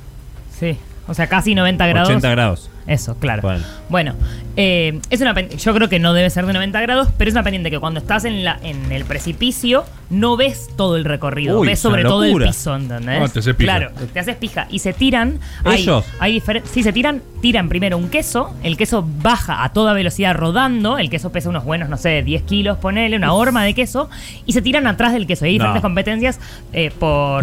sí, 0.56 0.76
O 1.08 1.14
sea, 1.14 1.26
casi 1.26 1.54
90 1.54 1.86
grados. 1.86 2.08
80 2.08 2.30
grados. 2.30 2.70
Eso, 2.86 3.14
claro. 3.16 3.42
Bueno. 3.42 3.64
Bueno, 3.88 4.14
eh, 4.56 5.00
es 5.10 5.20
una 5.20 5.38
yo 5.40 5.74
creo 5.74 5.88
que 5.88 6.00
no 6.00 6.14
debe 6.14 6.28
ser 6.30 6.46
de 6.46 6.52
90 6.52 6.80
grados, 6.80 7.08
pero 7.16 7.28
es 7.28 7.34
una 7.34 7.44
pendiente 7.44 7.70
que 7.70 7.78
cuando 7.78 8.00
estás 8.00 8.24
en, 8.24 8.42
la, 8.42 8.58
en 8.62 8.90
el 8.90 9.04
precipicio 9.04 9.84
no 10.10 10.36
ves 10.36 10.68
todo 10.76 10.96
el 10.96 11.04
recorrido, 11.04 11.60
Uy, 11.60 11.68
ves 11.68 11.78
sobre 11.78 12.02
todo 12.02 12.24
el 12.24 12.36
piso, 12.44 12.74
¿entendés? 12.74 13.20
Ah, 13.22 13.28
te 13.32 13.38
haces 13.38 13.54
pija. 13.54 13.76
Claro, 13.78 13.92
te 14.12 14.18
haces 14.18 14.36
pija. 14.36 14.66
Y 14.68 14.80
se 14.80 14.92
tiran. 14.92 15.38
hay- 15.64 15.82
¿Ellos? 15.82 16.04
Hay, 16.18 16.40
diferen- 16.40 16.64
sí, 16.64 16.82
se 16.82 16.92
tiran, 16.92 17.22
tiran 17.40 17.68
primero 17.68 17.96
un 17.96 18.08
queso, 18.08 18.52
el 18.64 18.76
queso 18.76 19.06
baja 19.22 19.62
a 19.62 19.72
toda 19.72 19.92
velocidad 19.92 20.34
rodando, 20.34 20.98
el 20.98 21.08
queso 21.08 21.30
pesa 21.30 21.48
unos 21.50 21.64
buenos, 21.64 21.88
no 21.88 21.96
sé, 21.98 22.22
10 22.24 22.42
kilos, 22.42 22.78
ponele, 22.78 23.16
una 23.16 23.32
horma 23.32 23.62
de 23.64 23.74
queso, 23.74 24.10
y 24.44 24.52
se 24.54 24.60
tiran 24.62 24.86
atrás 24.88 25.12
del 25.12 25.26
queso. 25.28 25.44
Hay 25.44 25.52
No. 25.52 25.64
diferentes 25.64 25.82
competencias 25.82 26.40
eh, 26.72 26.90
por, 26.98 27.42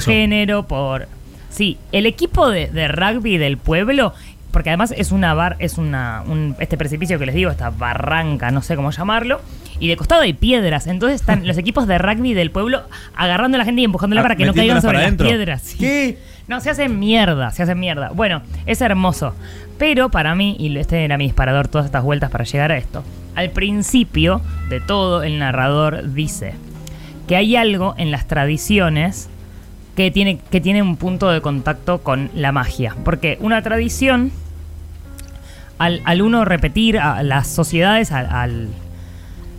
género, 0.00 0.66
por... 0.66 1.08
Sí, 1.50 1.78
el 1.92 2.06
equipo 2.06 2.48
de, 2.50 2.68
de 2.68 2.88
rugby 2.88 3.38
del 3.38 3.56
pueblo, 3.56 4.12
porque 4.52 4.70
además 4.70 4.92
es 4.96 5.12
una 5.12 5.34
bar, 5.34 5.56
es 5.58 5.78
una 5.78 6.22
un- 6.26 6.56
este 6.58 6.76
precipicio 6.76 7.18
que 7.18 7.26
les 7.26 7.34
digo, 7.34 7.50
esta 7.50 7.70
barranca, 7.70 8.50
no 8.50 8.62
sé 8.62 8.76
cómo 8.76 8.90
llamarlo, 8.90 9.40
y 9.80 9.88
de 9.88 9.96
costado 9.96 10.22
hay 10.22 10.32
piedras, 10.32 10.86
entonces 10.86 11.20
están 11.20 11.46
los 11.46 11.56
equipos 11.58 11.86
de 11.86 11.98
rugby 11.98 12.34
del 12.34 12.50
pueblo 12.50 12.82
agarrando 13.14 13.56
a 13.56 13.58
la 13.58 13.64
gente 13.64 13.80
y 13.80 13.84
empujándola 13.84 14.20
Ah, 14.20 14.24
para 14.24 14.36
que 14.36 14.44
no 14.46 14.54
caigan 14.54 14.82
sobre 14.82 15.00
las 15.02 15.12
piedras. 15.14 15.62
sí. 15.62 15.78
¿Qué? 15.78 16.18
No, 16.48 16.60
se 16.62 16.70
hacen 16.70 16.98
mierda, 16.98 17.50
se 17.50 17.62
hacen 17.62 17.78
mierda. 17.78 18.10
Bueno, 18.14 18.40
es 18.64 18.80
hermoso. 18.80 19.34
Pero 19.78 20.10
para 20.10 20.34
mí, 20.34 20.56
y 20.58 20.74
este 20.78 21.04
era 21.04 21.18
mi 21.18 21.24
disparador 21.24 21.68
todas 21.68 21.84
estas 21.84 22.02
vueltas 22.02 22.30
para 22.30 22.44
llegar 22.44 22.72
a 22.72 22.78
esto, 22.78 23.04
al 23.34 23.50
principio 23.50 24.40
de 24.70 24.80
todo 24.80 25.22
el 25.22 25.38
narrador 25.38 26.14
dice 26.14 26.54
que 27.28 27.36
hay 27.36 27.54
algo 27.54 27.94
en 27.98 28.10
las 28.10 28.26
tradiciones 28.26 29.28
que 29.98 30.12
tiene, 30.12 30.38
que 30.38 30.60
tiene 30.60 30.80
un 30.80 30.96
punto 30.96 31.28
de 31.28 31.40
contacto 31.40 31.98
con 31.98 32.30
la 32.32 32.52
magia. 32.52 32.94
Porque 33.04 33.36
una 33.40 33.62
tradición, 33.62 34.30
al, 35.78 36.02
al 36.04 36.22
uno 36.22 36.44
repetir 36.44 37.00
a 37.00 37.24
las 37.24 37.48
sociedades, 37.48 38.12
al, 38.12 38.26
al 38.26 38.68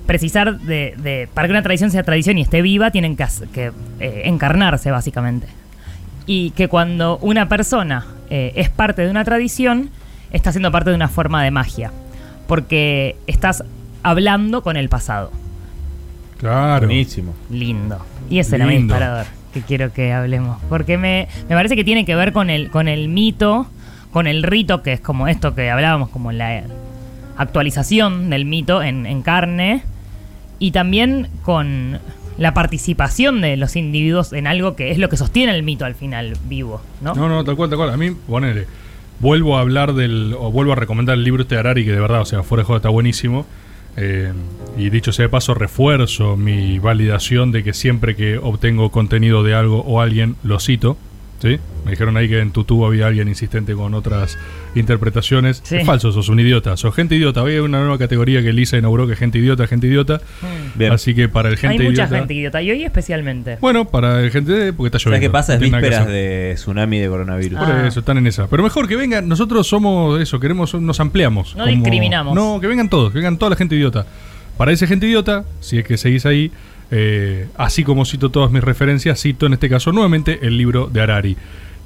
precisar 0.06 0.58
de, 0.62 0.94
de- 0.96 1.28
Para 1.34 1.50
que 1.50 1.52
una 1.52 1.62
tradición 1.62 1.92
sea 1.92 2.04
tradición 2.04 2.38
y 2.38 2.42
esté 2.44 2.62
viva, 2.62 2.90
tienen 2.90 3.18
que, 3.18 3.26
que, 3.54 3.74
eh, 4.00 4.22
encarnarse, 4.28 4.92
básicamente. 4.92 5.48
Y 6.26 6.52
que 6.52 6.70
cuando 6.70 7.18
una 7.18 7.50
persona 7.50 8.06
eh, 8.30 8.54
es 8.56 8.70
parte 8.70 9.02
de 9.02 9.12
una 9.12 9.26
tradición, 9.26 9.90
está 10.32 10.54
siendo 10.54 10.72
parte 10.72 10.90
de 10.92 10.96
una 10.96 11.10
forma 11.10 11.44
de 11.44 11.52
magia. 11.52 11.92
Porque 12.48 13.18
estás 13.28 13.66
hablando 14.04 14.64
con 14.64 14.78
el 14.78 14.88
pasado. 14.88 15.32
Claro. 16.38 16.88
Buenísimo. 16.88 17.34
Lindo. 17.50 18.06
Y 18.30 18.40
ese 18.40 18.56
era 18.56 18.66
mi 18.66 18.76
Lindo. 18.78 18.94
disparador 18.94 19.39
que 19.54 19.62
quiero 19.62 19.94
que 19.94 20.14
hablemos. 20.14 20.58
Porque 20.70 20.98
me, 20.98 21.28
me 21.48 21.56
parece 21.56 21.76
que 21.76 21.84
tiene 21.84 22.06
que 22.06 22.16
ver 22.16 22.34
con 22.34 22.50
el, 22.50 22.70
con 22.70 22.88
el 22.88 23.10
mito, 23.10 23.68
con 24.12 24.28
el 24.28 24.44
rito, 24.44 24.82
que 24.84 24.94
es 24.94 25.02
como 25.02 25.28
esto 25.28 25.56
que 25.56 25.70
hablábamos, 25.70 26.10
como 26.10 26.32
la 26.32 26.64
actualización 27.38 28.30
del 28.30 28.46
mito 28.46 28.82
en, 28.84 29.06
en 29.06 29.22
carne. 29.22 29.84
Y 30.60 30.72
también 30.72 31.30
con 31.44 32.00
la 32.40 32.54
participación 32.54 33.42
de 33.42 33.58
los 33.58 33.76
individuos 33.76 34.32
en 34.32 34.48
algo 34.48 34.76
que 34.76 34.92
es 34.92 34.98
lo 34.98 35.10
que 35.10 35.18
sostiene 35.18 35.54
el 35.54 35.62
mito 35.62 35.84
al 35.86 35.94
final 35.94 36.38
vivo, 36.46 36.82
¿no? 37.02 37.14
No, 37.14 37.28
no, 37.28 37.44
tal 37.44 37.56
cual, 37.56 37.70
tal 37.70 37.78
cual. 37.78 37.90
A 37.92 37.98
mí, 37.98 38.12
ponele. 38.12 38.66
Vuelvo 39.20 39.58
a 39.58 39.62
hablar 39.62 39.94
del. 39.94 40.34
o 40.40 40.50
vuelvo 40.50 40.72
a 40.72 40.76
recomendar 40.76 41.18
el 41.18 41.26
libro 41.26 41.44
este 41.44 41.56
de 41.56 41.60
Harari, 41.60 41.84
que 41.84 41.92
de 41.92 42.00
verdad, 42.00 42.22
o 42.22 42.26
sea, 42.26 42.42
fuera 42.42 42.64
de 42.64 42.68
joda 42.68 42.78
está 42.78 42.90
buenísimo. 42.90 43.46
Eh, 44.02 44.32
y 44.78 44.90
dicho 44.90 45.12
sea 45.12 45.26
de 45.26 45.30
paso, 45.30 45.54
refuerzo 45.54 46.38
mi 46.38 46.80
validación 46.80 47.52
de 47.52 47.64
que 47.64 47.74
siempre 47.74 48.16
que 48.16 48.38
obtengo 48.38 48.92
contenido 48.92 49.44
de 49.44 49.54
algo 49.54 49.82
o 49.82 50.00
alguien, 50.00 50.38
lo 50.42 50.60
cito. 50.60 50.98
¿Sí? 51.40 51.58
Me 51.86 51.92
dijeron 51.92 52.18
ahí 52.18 52.28
que 52.28 52.40
en 52.40 52.52
tu 52.52 52.66
tubo 52.66 52.86
había 52.86 53.08
alguien 53.08 53.28
insistente 53.30 53.74
con 53.74 53.94
otras 53.94 54.38
interpretaciones. 54.76 55.62
Sí. 55.64 55.78
Es 55.78 55.86
falso, 55.86 56.12
sos 56.12 56.30
un 56.30 56.40
idiota. 56.40 56.76
Sos 56.78 56.94
gente 56.96 57.16
idiota. 57.16 57.42
Hoy 57.44 57.54
hay 57.54 57.60
una 57.60 57.80
nueva 57.80 57.98
categoría 57.98 58.42
que 58.42 58.52
Lisa 58.54 58.78
inauguró 58.78 59.08
que 59.08 59.14
es 59.14 59.20
gente 59.20 59.38
idiota, 59.38 59.68
gente 59.68 59.88
idiota. 59.88 60.20
Bien. 60.76 60.92
Así 60.92 61.14
que 61.16 61.30
para 61.30 61.50
el 61.50 61.58
gente 61.58 61.82
Hay 61.84 61.90
mucha 61.90 62.04
idiota. 62.04 62.18
gente 62.18 62.34
idiota 62.34 62.62
y 62.62 62.72
hoy 62.72 62.84
especialmente. 62.84 63.58
Bueno, 63.62 63.86
para 63.86 64.22
el 64.22 64.32
gente 64.32 64.74
porque 64.74 64.88
está 64.96 64.98
lloviendo. 64.98 65.12
¿Sabes 65.16 65.22
qué 65.22 65.30
pasa? 65.30 65.54
Es 65.56 65.60
vísperas 65.60 66.08
de 66.08 66.54
tsunami 66.56 67.00
de 67.00 67.08
coronavirus. 67.08 67.60
Por 67.60 67.68
Ah. 67.70 67.88
eso, 67.88 68.00
están 68.02 68.18
en 68.18 68.28
esa. 68.28 68.48
Pero 68.48 68.64
mejor 68.64 68.88
que 68.88 68.96
vengan, 68.96 69.28
nosotros 69.28 69.68
somos 69.68 70.20
eso, 70.22 70.40
queremos, 70.40 70.74
nos 70.74 71.00
ampliamos. 71.00 71.56
No 71.56 71.66
discriminamos. 71.66 72.36
No, 72.36 72.60
que 72.60 72.68
vengan 72.68 72.90
todos, 72.90 73.12
que 73.12 73.20
vengan 73.20 73.38
toda 73.38 73.52
la 73.52 73.56
gente 73.56 73.76
idiota. 73.76 74.06
Para 74.58 74.74
esa 74.74 74.88
gente 74.88 75.06
idiota, 75.08 75.46
si 75.62 75.78
es 75.78 75.86
que 75.86 75.98
seguís 75.98 76.26
ahí, 76.26 76.52
eh, 76.92 77.48
así 77.56 77.84
como 77.84 78.06
cito 78.06 78.30
todas 78.30 78.52
mis 78.52 78.64
referencias, 78.64 79.22
cito 79.22 79.46
en 79.46 79.54
este 79.54 79.70
caso 79.70 79.92
nuevamente 79.92 80.40
el 80.42 80.58
libro 80.58 80.88
de 80.88 81.02
Harari. 81.02 81.38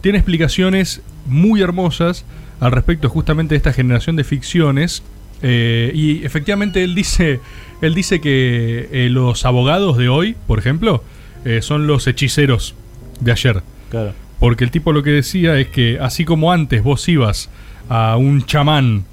Tiene 0.01 0.17
explicaciones 0.17 1.01
muy 1.25 1.62
hermosas 1.62 2.25
al 2.60 2.72
respecto 2.72 3.10
justamente 3.10 3.53
de 3.53 3.57
esta 3.57 3.74
generación 3.74 4.15
de 4.15 4.24
ficciones. 4.24 5.03
eh, 5.41 5.91
y 5.93 6.24
efectivamente 6.24 6.83
él 6.83 6.95
dice, 6.95 7.41
él 7.81 7.93
dice 7.93 8.22
que 8.22 8.89
eh, 8.91 9.10
los 9.10 9.45
abogados 9.45 9.98
de 9.98 10.07
hoy, 10.07 10.36
por 10.48 10.60
ejemplo, 10.60 11.03
son 11.60 11.88
los 11.88 12.07
hechiceros 12.07 12.74
de 13.19 13.33
ayer. 13.33 13.63
Claro. 13.89 14.13
Porque 14.39 14.63
el 14.63 14.72
tipo 14.72 14.93
lo 14.93 15.03
que 15.03 15.10
decía 15.10 15.60
es 15.60 15.67
que 15.67 16.00
así 16.00 16.24
como 16.24 16.53
antes 16.53 16.81
vos 16.81 17.10
ibas 17.10 17.50
a 17.89 18.15
un 18.15 18.45
chamán 18.45 19.03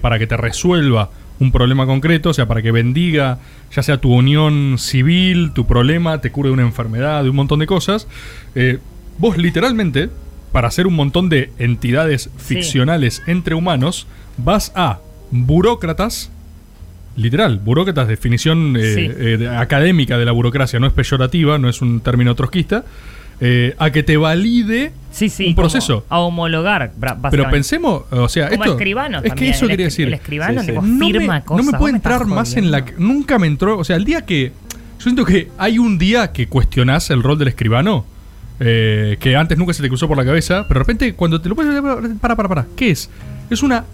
para 0.00 0.18
que 0.18 0.26
te 0.26 0.38
resuelva 0.38 1.10
un 1.42 1.52
problema 1.52 1.86
concreto, 1.86 2.30
o 2.30 2.34
sea, 2.34 2.46
para 2.46 2.62
que 2.62 2.70
bendiga 2.70 3.38
ya 3.74 3.82
sea 3.82 3.98
tu 3.98 4.12
unión 4.12 4.76
civil, 4.78 5.52
tu 5.54 5.66
problema, 5.66 6.20
te 6.20 6.30
cure 6.30 6.48
de 6.48 6.54
una 6.54 6.62
enfermedad, 6.62 7.22
de 7.22 7.30
un 7.30 7.36
montón 7.36 7.58
de 7.58 7.66
cosas, 7.66 8.06
eh, 8.54 8.78
vos 9.18 9.36
literalmente, 9.38 10.08
para 10.52 10.68
hacer 10.68 10.86
un 10.86 10.94
montón 10.94 11.28
de 11.28 11.50
entidades 11.58 12.30
ficcionales 12.36 13.22
entre 13.26 13.54
humanos, 13.54 14.06
vas 14.36 14.72
a 14.74 14.98
burócratas, 15.30 16.30
literal, 17.16 17.58
burócratas, 17.58 18.08
definición 18.08 18.76
eh, 18.78 18.94
Sí. 18.94 19.10
eh, 19.44 19.48
académica 19.56 20.18
de 20.18 20.24
la 20.24 20.32
burocracia, 20.32 20.78
no 20.78 20.86
es 20.86 20.92
peyorativa, 20.92 21.58
no 21.58 21.68
es 21.68 21.80
un 21.82 22.00
término 22.00 22.34
trotskista, 22.34 22.84
eh, 23.40 23.74
a 23.78 23.90
que 23.90 24.02
te 24.02 24.16
valide 24.16 24.92
Sí, 25.10 25.28
sí. 25.28 25.48
un 25.48 25.54
proceso. 25.54 26.04
A 26.08 26.20
homologar, 26.20 26.92
Pero 27.30 27.50
pensemos, 27.50 28.02
o 28.10 28.28
sea, 28.28 28.48
Como 28.48 28.62
esto. 28.64 28.72
escribanos 28.74 29.22
es 29.24 29.28
también, 29.30 29.50
que 29.52 29.56
eso 29.56 29.64
el 29.66 29.70
quería 29.72 29.86
decir. 29.86 30.08
el 30.08 30.14
escribano, 30.14 30.60
Sí, 30.60 30.66
sí. 30.66 30.72
tipo, 30.72 30.82
no 30.82 30.88
me, 30.98 31.06
firma 31.06 31.38
no 31.40 31.44
cosas. 31.44 31.66
me 31.66 31.72
vos 31.72 31.78
puede 31.80 31.94
entrar 31.96 32.26
más 32.26 32.56
en 32.56 32.70
la. 32.70 32.84
Nunca 32.98 33.38
me 33.38 33.46
entró. 33.46 33.78
O 33.78 33.84
sea, 33.84 33.96
el 33.96 34.04
día 34.04 34.24
que. 34.24 34.52
Yo 34.98 35.02
siento 35.04 35.24
que 35.24 35.48
hay 35.58 35.78
un 35.78 35.98
día 35.98 36.32
que 36.32 36.46
cuestionás 36.46 37.10
el 37.10 37.22
rol 37.22 37.38
del 37.38 37.48
escribano. 37.48 38.06
eh, 38.60 39.16
que 39.18 39.34
antes 39.34 39.58
nunca 39.58 39.72
se 39.72 39.82
te 39.82 39.88
cruzó 39.88 40.06
por 40.06 40.16
la 40.16 40.24
cabeza. 40.24 40.66
Pero 40.68 40.78
de 40.78 40.84
repente, 40.84 41.14
cuando 41.14 41.40
te 41.40 41.48
lo 41.48 41.56
puedes. 41.56 41.82
Para, 42.20 42.36
para, 42.36 42.48
para. 42.48 42.66
¿Qué 42.76 42.90
es? 42.90 43.10
Es 43.50 43.62
una 43.62 43.84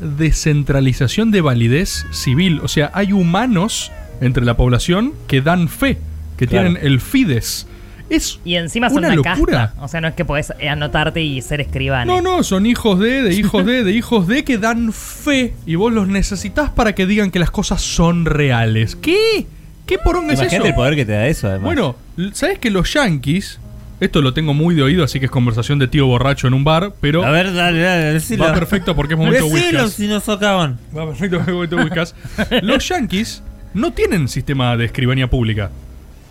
descentralización 0.43 1.31
de 1.31 1.41
validez 1.41 2.07
civil. 2.11 2.61
O 2.63 2.69
sea, 2.69 2.91
hay 2.95 3.13
humanos 3.13 3.91
entre 4.21 4.45
la 4.45 4.57
población 4.57 5.13
que 5.27 5.41
dan 5.41 5.69
fe. 5.69 5.99
Que 6.37 6.47
Claro. 6.47 6.69
tienen 6.69 6.87
el 6.87 7.01
fides. 7.01 7.67
Es 8.11 8.41
Y 8.45 8.55
encima 8.57 8.89
son 8.89 8.99
una 8.99 9.09
una, 9.09 9.17
locura. 9.17 9.59
casta. 9.67 9.83
O 9.85 9.89
sea, 9.89 10.01
no 10.01 10.09
es 10.09 10.15
que 10.15 10.25
podés 10.25 10.53
anotarte 10.69 11.21
y 11.23 11.43
ser 11.43 11.61
escribano. 11.61 12.21
No, 12.21 12.37
no, 12.37 12.43
son 12.43 12.67
hijos 12.67 12.99
de, 12.99 13.23
de 13.23 13.35
hijos 13.35 13.67
de, 13.67 13.85
de 13.85 13.93
hijos 13.93 14.27
de 14.27 14.45
que 14.45 14.59
dan 14.59 14.93
fe 14.93 15.55
y 15.67 15.75
vos 15.75 15.93
los 15.93 16.09
necesitas 16.09 16.71
para 16.71 16.95
que 16.95 17.07
digan 17.07 17.31
que 17.31 17.39
las 17.39 17.51
cosas 17.51 17.83
son 17.83 18.25
reales. 18.25 18.97
¿Qué? 18.97 19.47
¿Qué 19.87 19.99
poronga 19.99 20.35
es 20.35 20.41
eso? 20.41 20.65
El 20.65 20.75
poder 20.75 20.95
que 20.97 21.05
te 21.07 21.13
da 21.13 21.27
eso, 21.29 21.49
además. 21.49 21.65
Bueno, 21.65 21.97
¿sabes 22.35 22.59
que 22.59 22.71
los 22.71 22.93
yankees, 22.93 23.59
esto 24.01 24.21
lo 24.21 24.35
tengo 24.35 24.53
muy 24.53 24.75
de 24.75 24.83
oído, 24.83 25.03
así 25.03 25.19
que 25.19 25.27
es 25.27 25.31
conversación 25.31 25.79
de 25.79 25.89
tío 25.89 26.07
borracho 26.07 26.47
en 26.47 26.53
un 26.55 26.63
bar, 26.63 26.93
pero 27.01 27.25
a 27.25 27.31
ver, 27.31 27.55
dale, 27.55 27.81
dale, 27.81 28.05
decilo. 28.13 28.45
va 28.45 28.53
perfecto 28.53 28.95
porque 28.95 29.15
es 29.15 29.19
momento 29.19 29.47
whiskas. 29.47 29.93
si 29.93 30.07
nos 30.07 30.25
socaban. 30.25 30.79
Va 30.97 31.07
perfecto 31.07 31.39
porque 31.39 31.51
es 31.51 31.55
momento 31.55 31.77
whiskas. 31.77 32.15
Los 32.63 32.87
yankees 32.89 33.43
no 33.73 33.93
tienen 33.93 34.29
sistema 34.29 34.77
de 34.77 34.85
escribanía 34.85 35.29
pública. 35.29 35.71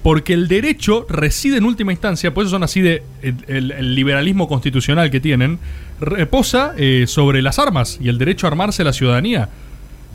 Porque 0.04 0.34
el 0.34 0.48
derecho 0.48 1.06
reside 1.10 1.58
en 1.58 1.66
última 1.66 1.92
instancia, 1.92 2.34
por 2.34 2.44
eso 2.44 2.52
son 2.52 2.64
así 2.64 2.82
de. 2.82 3.04
El, 3.22 3.36
el- 3.48 3.72
el 3.72 3.96
liberalismo 3.96 4.48
constitucional 4.48 5.10
que 5.12 5.20
tienen, 5.20 5.60
reposa 6.00 6.74
eh, 6.78 7.06
sobre 7.08 7.42
las 7.42 7.60
armas 7.60 7.98
y 8.02 8.08
el 8.10 8.18
derecho 8.18 8.48
a 8.48 8.50
armarse 8.52 8.84
la 8.84 8.94
ciudadanía. 8.94 9.50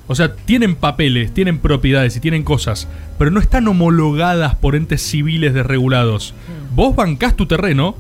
O 0.09 0.15
sea, 0.15 0.35
tienen 0.35 0.75
papeles, 0.77 1.33
tienen 1.33 1.59
propiedades 1.59 2.17
y 2.17 2.21
tienen 2.21 2.43
cosas, 2.43 2.89
pero 3.19 3.31
no 3.31 3.41
están 3.41 3.67
homologadas 3.69 4.55
por 4.57 4.75
entes 4.77 5.01
civiles 5.03 5.55
desregulados. 5.55 6.35
Vos 6.75 6.95
bancás 6.97 7.37
tu 7.37 7.47
terreno, 7.47 7.95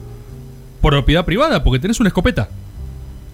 propiedad 0.81 1.25
privada, 1.25 1.63
porque 1.63 1.79
tenés 1.79 2.01
una 2.01 2.09
escopeta. 2.09 2.49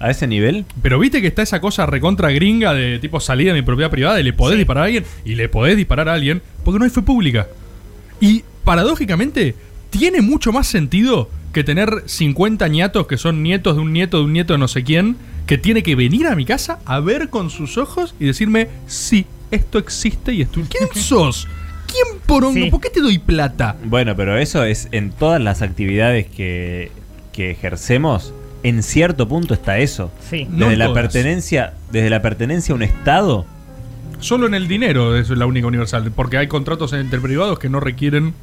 ¿A 0.00 0.10
ese 0.10 0.26
nivel? 0.26 0.64
Pero 0.82 0.98
viste 0.98 1.20
que 1.20 1.26
está 1.26 1.42
esa 1.42 1.60
cosa 1.60 1.86
recontra 1.86 2.30
gringa 2.30 2.72
de 2.72 2.98
tipo 3.00 3.18
salida 3.20 3.52
de 3.52 3.60
mi 3.60 3.64
propiedad 3.66 3.90
privada 3.90 4.20
y 4.20 4.22
le 4.22 4.32
podés 4.32 4.54
Sí. 4.54 4.58
disparar 4.58 4.82
a 4.82 4.86
alguien 4.86 5.04
y 5.24 5.34
le 5.34 5.48
podés 5.48 5.76
disparar 5.76 6.08
a 6.08 6.12
alguien 6.14 6.40
porque 6.64 6.78
no 6.78 6.84
hay 6.84 6.90
fe 6.90 7.02
pública. 7.02 7.48
Y 8.20 8.44
paradójicamente 8.64 9.54
tiene 9.90 10.20
mucho 10.20 10.52
más 10.52 10.66
sentido 10.66 11.30
que 11.52 11.64
tener 11.64 12.04
50 12.06 12.68
ñatos 12.68 13.06
que 13.06 13.16
son 13.16 13.42
nietos 13.42 13.76
de 13.76 13.82
un 13.82 13.92
nieto 13.92 14.18
de 14.18 14.24
un 14.24 14.32
nieto 14.32 14.52
de 14.52 14.58
no 14.58 14.68
sé 14.68 14.84
quién 14.84 15.16
que 15.46 15.56
tiene 15.56 15.82
que 15.82 15.94
venir 15.94 16.26
a 16.26 16.36
mi 16.36 16.44
casa 16.44 16.78
a 16.84 17.00
ver 17.00 17.30
con 17.30 17.48
sus 17.48 17.78
ojos 17.78 18.14
y 18.20 18.26
decirme 18.26 18.68
sí, 18.86 19.24
esto 19.50 19.78
existe 19.78 20.34
y 20.34 20.42
esto. 20.42 20.60
¿Quién 20.68 20.90
sos? 21.02 21.48
¿Quién 21.86 22.20
porongo? 22.26 22.54
Sí. 22.64 22.70
¿Por 22.70 22.80
qué 22.82 22.90
te 22.90 23.00
doy 23.00 23.18
plata? 23.18 23.76
Bueno, 23.84 24.14
pero 24.14 24.36
eso 24.36 24.62
es 24.64 24.88
en 24.92 25.10
todas 25.10 25.40
las 25.40 25.62
actividades 25.62 26.26
que, 26.26 26.92
que 27.32 27.50
ejercemos. 27.50 28.34
en 28.62 28.82
cierto 28.82 29.26
punto 29.26 29.54
está 29.54 29.78
eso. 29.78 30.10
Sí. 30.28 30.46
Desde 30.50 30.76
la 30.76 30.88
todas. 30.88 31.02
pertenencia, 31.02 31.72
desde 31.92 32.10
la 32.10 32.20
pertenencia 32.20 32.72
a 32.72 32.76
un 32.76 32.82
estado, 32.82 33.46
Solo 34.20 34.46
en 34.46 34.54
el 34.54 34.66
dinero 34.68 35.16
es 35.16 35.28
la 35.30 35.46
única 35.46 35.66
universal, 35.66 36.10
porque 36.14 36.38
hay 36.38 36.48
contratos 36.48 36.92
entre 36.92 37.20
privados 37.20 37.58
que 37.58 37.68
no 37.68 37.80
requieren 37.80 38.34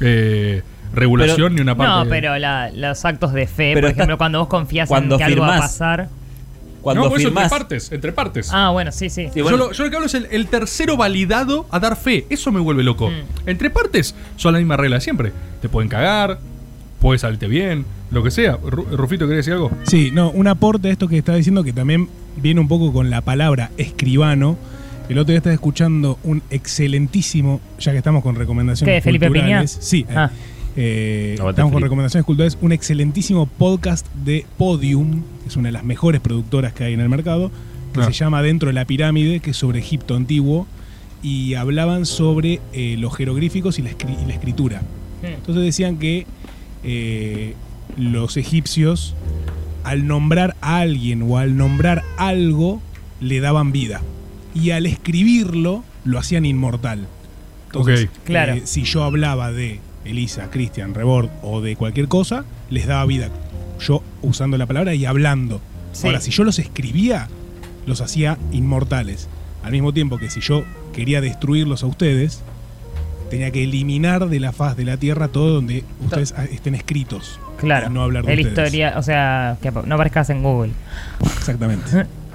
eh, 0.00 0.62
regulación 0.94 1.36
Pero- 1.36 1.48
ni 1.50 1.60
una 1.60 1.76
parte. 1.76 2.04
No, 2.04 2.10
pero 2.10 2.38
la- 2.38 2.70
los 2.70 3.04
actos 3.04 3.32
de 3.32 3.46
fe, 3.46 3.72
Pero 3.74 3.86
por 3.86 3.90
está- 3.90 4.02
ejemplo, 4.02 4.18
cuando 4.18 4.38
vos 4.40 4.48
confías 4.48 4.88
cuando 4.88 5.14
en 5.14 5.18
que 5.18 5.24
algo 5.24 5.40
va 5.42 5.48
a 5.48 5.50
firmás- 5.58 5.60
pasar. 5.62 6.08
cuando 6.82 7.02
no, 7.02 7.08
por 7.08 7.18
eso 7.18 7.28
entre 7.28 7.42
firmás, 7.42 7.50
partes, 7.58 7.92
entre 7.92 8.12
partes. 8.12 8.50
Ah, 8.52 8.70
bueno, 8.70 8.92
sí, 8.92 9.10
sí. 9.10 9.28
Sí, 9.34 9.40
bueno. 9.42 9.56
yo, 9.58 9.64
lo, 9.66 9.72
yo 9.72 9.84
lo 9.84 9.90
que 9.90 9.96
hablo 9.96 10.06
es 10.06 10.14
el, 10.14 10.28
el 10.30 10.46
tercero 10.46 10.96
validado 10.96 11.66
a 11.72 11.80
dar 11.80 11.96
fe. 11.96 12.26
Eso 12.30 12.52
me 12.52 12.60
vuelve 12.60 12.84
loco. 12.84 13.10
Mm. 13.10 13.48
Entre 13.48 13.70
partes 13.70 14.14
son 14.36 14.52
la 14.52 14.58
misma 14.60 14.76
regla 14.76 14.96
de 14.96 15.00
siempre. 15.00 15.32
Te 15.60 15.68
pueden 15.68 15.88
cagar, 15.88 16.38
puede 17.00 17.18
salirte 17.18 17.48
bien, 17.48 17.84
lo 18.12 18.22
que 18.22 18.30
sea. 18.30 18.56
Ru- 18.60 18.86
Rufito, 18.92 19.26
¿querés 19.26 19.38
decir 19.44 19.54
algo? 19.54 19.72
Sí, 19.82 20.10
no, 20.12 20.30
un 20.30 20.46
aporte 20.46 20.88
a 20.88 20.92
esto 20.92 21.08
que 21.08 21.18
está 21.18 21.34
diciendo 21.34 21.64
que 21.64 21.72
también 21.72 22.08
viene 22.36 22.60
un 22.60 22.68
poco 22.68 22.92
con 22.92 23.10
la 23.10 23.20
palabra 23.22 23.70
escribano. 23.78 24.56
El 25.08 25.18
otro 25.18 25.30
día 25.32 25.36
estaba 25.38 25.54
escuchando 25.54 26.18
un 26.24 26.42
excelentísimo, 26.50 27.60
ya 27.78 27.92
que 27.92 27.98
estamos 27.98 28.22
con 28.22 28.34
recomendaciones 28.34 28.96
¿Qué, 28.96 29.00
Felipe 29.02 29.26
culturales. 29.28 29.72
Piña? 29.76 29.82
Sí, 29.82 30.00
eh, 30.08 30.14
Ah. 30.16 30.30
eh, 30.76 31.36
estamos 31.48 31.72
con 31.72 31.80
recomendaciones 31.82 32.24
culturales. 32.26 32.58
Un 32.60 32.72
excelentísimo 32.72 33.46
podcast 33.46 34.06
de 34.14 34.46
Podium, 34.58 35.22
que 35.42 35.48
es 35.48 35.56
una 35.56 35.68
de 35.68 35.72
las 35.72 35.84
mejores 35.84 36.20
productoras 36.20 36.72
que 36.72 36.84
hay 36.84 36.94
en 36.94 37.00
el 37.00 37.08
mercado, 37.08 37.52
que 37.94 38.00
Ah. 38.00 38.04
se 38.06 38.12
llama 38.12 38.42
Dentro 38.42 38.66
de 38.68 38.72
la 38.72 38.84
Pirámide, 38.84 39.38
que 39.40 39.50
es 39.50 39.56
sobre 39.56 39.78
Egipto 39.78 40.16
antiguo. 40.16 40.66
Y 41.22 41.54
hablaban 41.54 42.04
sobre 42.04 42.60
eh, 42.72 42.96
los 42.98 43.16
jeroglíficos 43.16 43.78
y 43.78 43.82
la, 43.82 43.90
escri- 43.90 44.20
y 44.22 44.26
la 44.26 44.34
escritura. 44.34 44.82
Mm. 45.22 45.26
Entonces 45.26 45.64
decían 45.64 45.96
que 45.98 46.26
eh, 46.84 47.54
los 47.96 48.36
egipcios, 48.36 49.14
al 49.82 50.06
nombrar 50.06 50.56
a 50.60 50.78
alguien 50.78 51.22
o 51.22 51.38
al 51.38 51.56
nombrar 51.56 52.02
algo, 52.18 52.80
le 53.20 53.40
daban 53.40 53.72
vida. 53.72 54.02
Y 54.56 54.70
al 54.70 54.86
escribirlo, 54.86 55.84
lo 56.04 56.18
hacían 56.18 56.44
inmortal. 56.46 57.06
Entonces, 57.66 58.04
Ok. 58.06 58.24
Claro. 58.24 58.54
eh, 58.54 58.62
si 58.64 58.84
yo 58.84 59.04
hablaba 59.04 59.52
de 59.52 59.80
Elisa, 60.04 60.50
Cristian, 60.50 60.94
Rebord 60.94 61.28
o 61.42 61.60
de 61.60 61.76
cualquier 61.76 62.08
cosa, 62.08 62.44
les 62.70 62.86
daba 62.86 63.04
vida. 63.06 63.28
Yo 63.80 64.02
usando 64.22 64.56
la 64.56 64.66
palabra 64.66 64.94
y 64.94 65.04
hablando. 65.04 65.60
Sí. 65.92 66.06
Ahora, 66.06 66.20
si 66.20 66.30
yo 66.30 66.44
los 66.44 66.58
escribía, 66.58 67.28
los 67.86 68.00
hacía 68.00 68.38
inmortales. 68.52 69.28
Al 69.62 69.72
mismo 69.72 69.92
tiempo 69.92 70.18
que 70.18 70.30
si 70.30 70.40
yo 70.40 70.64
quería 70.94 71.20
destruirlos 71.20 71.82
a 71.82 71.86
ustedes, 71.86 72.42
tenía 73.30 73.50
que 73.50 73.64
eliminar 73.64 74.28
de 74.28 74.40
la 74.40 74.52
faz 74.52 74.76
de 74.76 74.84
la 74.84 74.96
tierra 74.96 75.28
todo 75.28 75.54
donde 75.54 75.84
ustedes 76.00 76.32
ah, 76.36 76.44
estén 76.44 76.74
escritos. 76.74 77.38
Claro. 77.58 77.88
Y 77.90 77.92
no 77.92 78.02
hablar 78.02 78.24
de 78.24 78.32
ustedes. 78.32 78.48
historia, 78.48 78.94
o 78.96 79.02
sea, 79.02 79.58
que 79.60 79.70
no 79.72 79.94
aparezcas 79.94 80.30
en 80.30 80.42
Google. 80.42 80.72
Exactamente. 81.36 82.06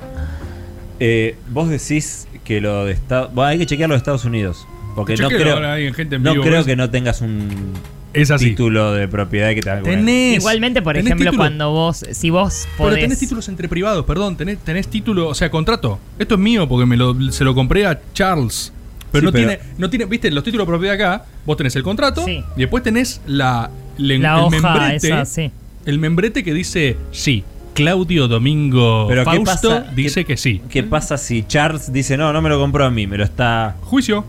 eh, 1.04 1.36
vos 1.50 1.68
decís 1.68 2.28
que 2.46 2.62
lo 2.62 2.86
de 2.86 2.94
Estados... 2.94 3.34
Bueno, 3.34 3.50
hay 3.50 3.58
que 3.58 3.66
chequear 3.66 3.90
lo 3.90 3.96
de 3.96 3.98
Estados 3.98 4.24
Unidos. 4.24 4.68
Porque 4.96 5.16
no 5.18 5.30
creo, 5.30 5.56
ahora 5.56 5.74
hay 5.74 5.92
gente 5.94 6.18
en 6.18 6.24
no 6.24 6.34
vivo, 6.34 6.44
creo 6.44 6.58
¿ves? 6.58 6.66
que 6.68 6.76
no 6.76 6.90
tengas 6.92 7.22
un 7.22 7.74
Es 8.14 8.30
así. 8.30 8.50
título 8.52 8.94
de 8.94 9.08
propiedad 9.08 9.54
que 9.56 9.62
te 9.62 9.70
haga- 9.72 9.82
Tenés. 9.84 10.36
Igualmente, 10.38 10.82
por 10.82 10.96
ejemplo, 10.98 11.18
título. 11.32 11.38
cuando 11.38 11.72
vos, 11.72 12.06
si 12.12 12.30
vos 12.30 12.68
Pero 12.78 12.94
tenés 12.96 13.18
títulos 13.18 13.48
entre 13.50 13.68
privados, 13.68 14.06
perdón, 14.06 14.36
tenés, 14.38 14.60
tenés 14.60 14.88
título, 14.90 15.30
o 15.30 15.34
sea, 15.34 15.50
contrato. 15.50 15.98
Esto 16.20 16.36
es 16.36 16.40
mío 16.42 16.68
porque 16.68 16.86
me 16.86 16.98
lo, 16.98 17.32
se 17.32 17.44
lo 17.44 17.56
compré 17.56 17.86
a 17.88 18.00
Charles. 18.14 18.72
Pero 19.12 19.22
Sí, 19.22 19.26
no 19.26 19.32
pero- 19.32 19.48
tiene, 19.48 19.64
no 19.78 19.90
tiene, 19.90 20.06
viste, 20.06 20.30
los 20.30 20.44
títulos 20.44 20.68
de 20.68 20.72
propiedad 20.72 20.96
acá, 20.96 21.26
vos 21.46 21.58
tenés 21.58 21.76
el 21.76 21.84
contrato 21.84 22.24
Sí. 22.26 22.44
y 22.56 22.60
después 22.60 22.84
tenés 22.84 23.22
la, 23.26 23.70
la 23.98 24.14
el 24.14 24.26
hoja 24.26 24.50
membrete, 24.50 25.08
esa, 25.08 25.26
sí. 25.26 25.52
el 25.86 26.00
membrete 26.00 26.44
que 26.44 26.54
dice 26.54 26.96
sí. 27.12 27.44
Claudio 27.74 28.28
Domingo 28.28 29.06
Pero 29.08 29.24
¿qué 29.26 29.44
Fausto 29.46 29.70
pasa? 29.70 29.92
dice 29.96 30.22
¿Qué- 30.26 30.34
que 30.34 30.38
sí. 30.38 30.62
¿Qué 30.70 30.84
pasa 30.84 31.18
si 31.18 31.44
Charles 31.44 31.92
dice, 31.94 32.18
no, 32.18 32.32
no 32.34 32.42
me 32.42 32.50
lo 32.50 32.60
compró 32.60 32.86
a 32.86 32.92
mí, 32.92 33.08
me 33.08 33.18
lo 33.18 33.24
está... 33.24 33.76
Juicio. 33.82 34.26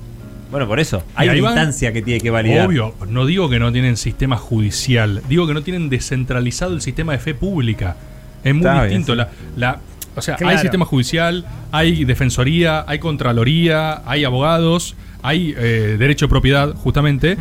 Bueno, 0.51 0.69
por 0.69 0.81
eso. 0.81 1.03
Hay 1.15 1.29
una 1.31 1.39
instancia 1.39 1.93
que 1.93 2.03
tiene 2.03 2.21
que 2.21 2.31
validar. 2.31 2.67
Obvio, 2.67 2.95
no 3.09 3.25
digo 3.25 3.49
que 3.49 3.59
no 3.59 3.73
tienen 3.73 3.97
sistema 3.97 4.37
judicial, 4.37 5.23
digo 5.29 5.47
que 5.47 5.55
no 5.55 5.63
tienen 5.63 5.89
descentralizado 5.89 6.75
el 6.75 6.83
sistema 6.83 7.13
de 7.13 7.19
fe 7.19 7.35
pública. 7.35 7.97
Es 8.45 8.55
muy 8.55 8.67
Está 8.67 8.85
distinto. 8.85 9.13
sí. 9.13 9.19
La, 9.19 9.29
la- 9.57 9.81
o 10.15 10.21
sea, 10.21 10.37
hay 10.45 10.59
sistema 10.59 10.85
judicial, 10.85 11.47
hay 11.71 12.05
defensoría, 12.05 12.85
hay 12.87 12.99
contraloría, 12.99 14.03
hay 14.05 14.25
abogados, 14.25 14.95
hay 15.23 15.55
eh, 15.57 15.97
derecho 15.99 16.27
de 16.27 16.31
propiedad, 16.31 16.75
justamente. 16.75 17.39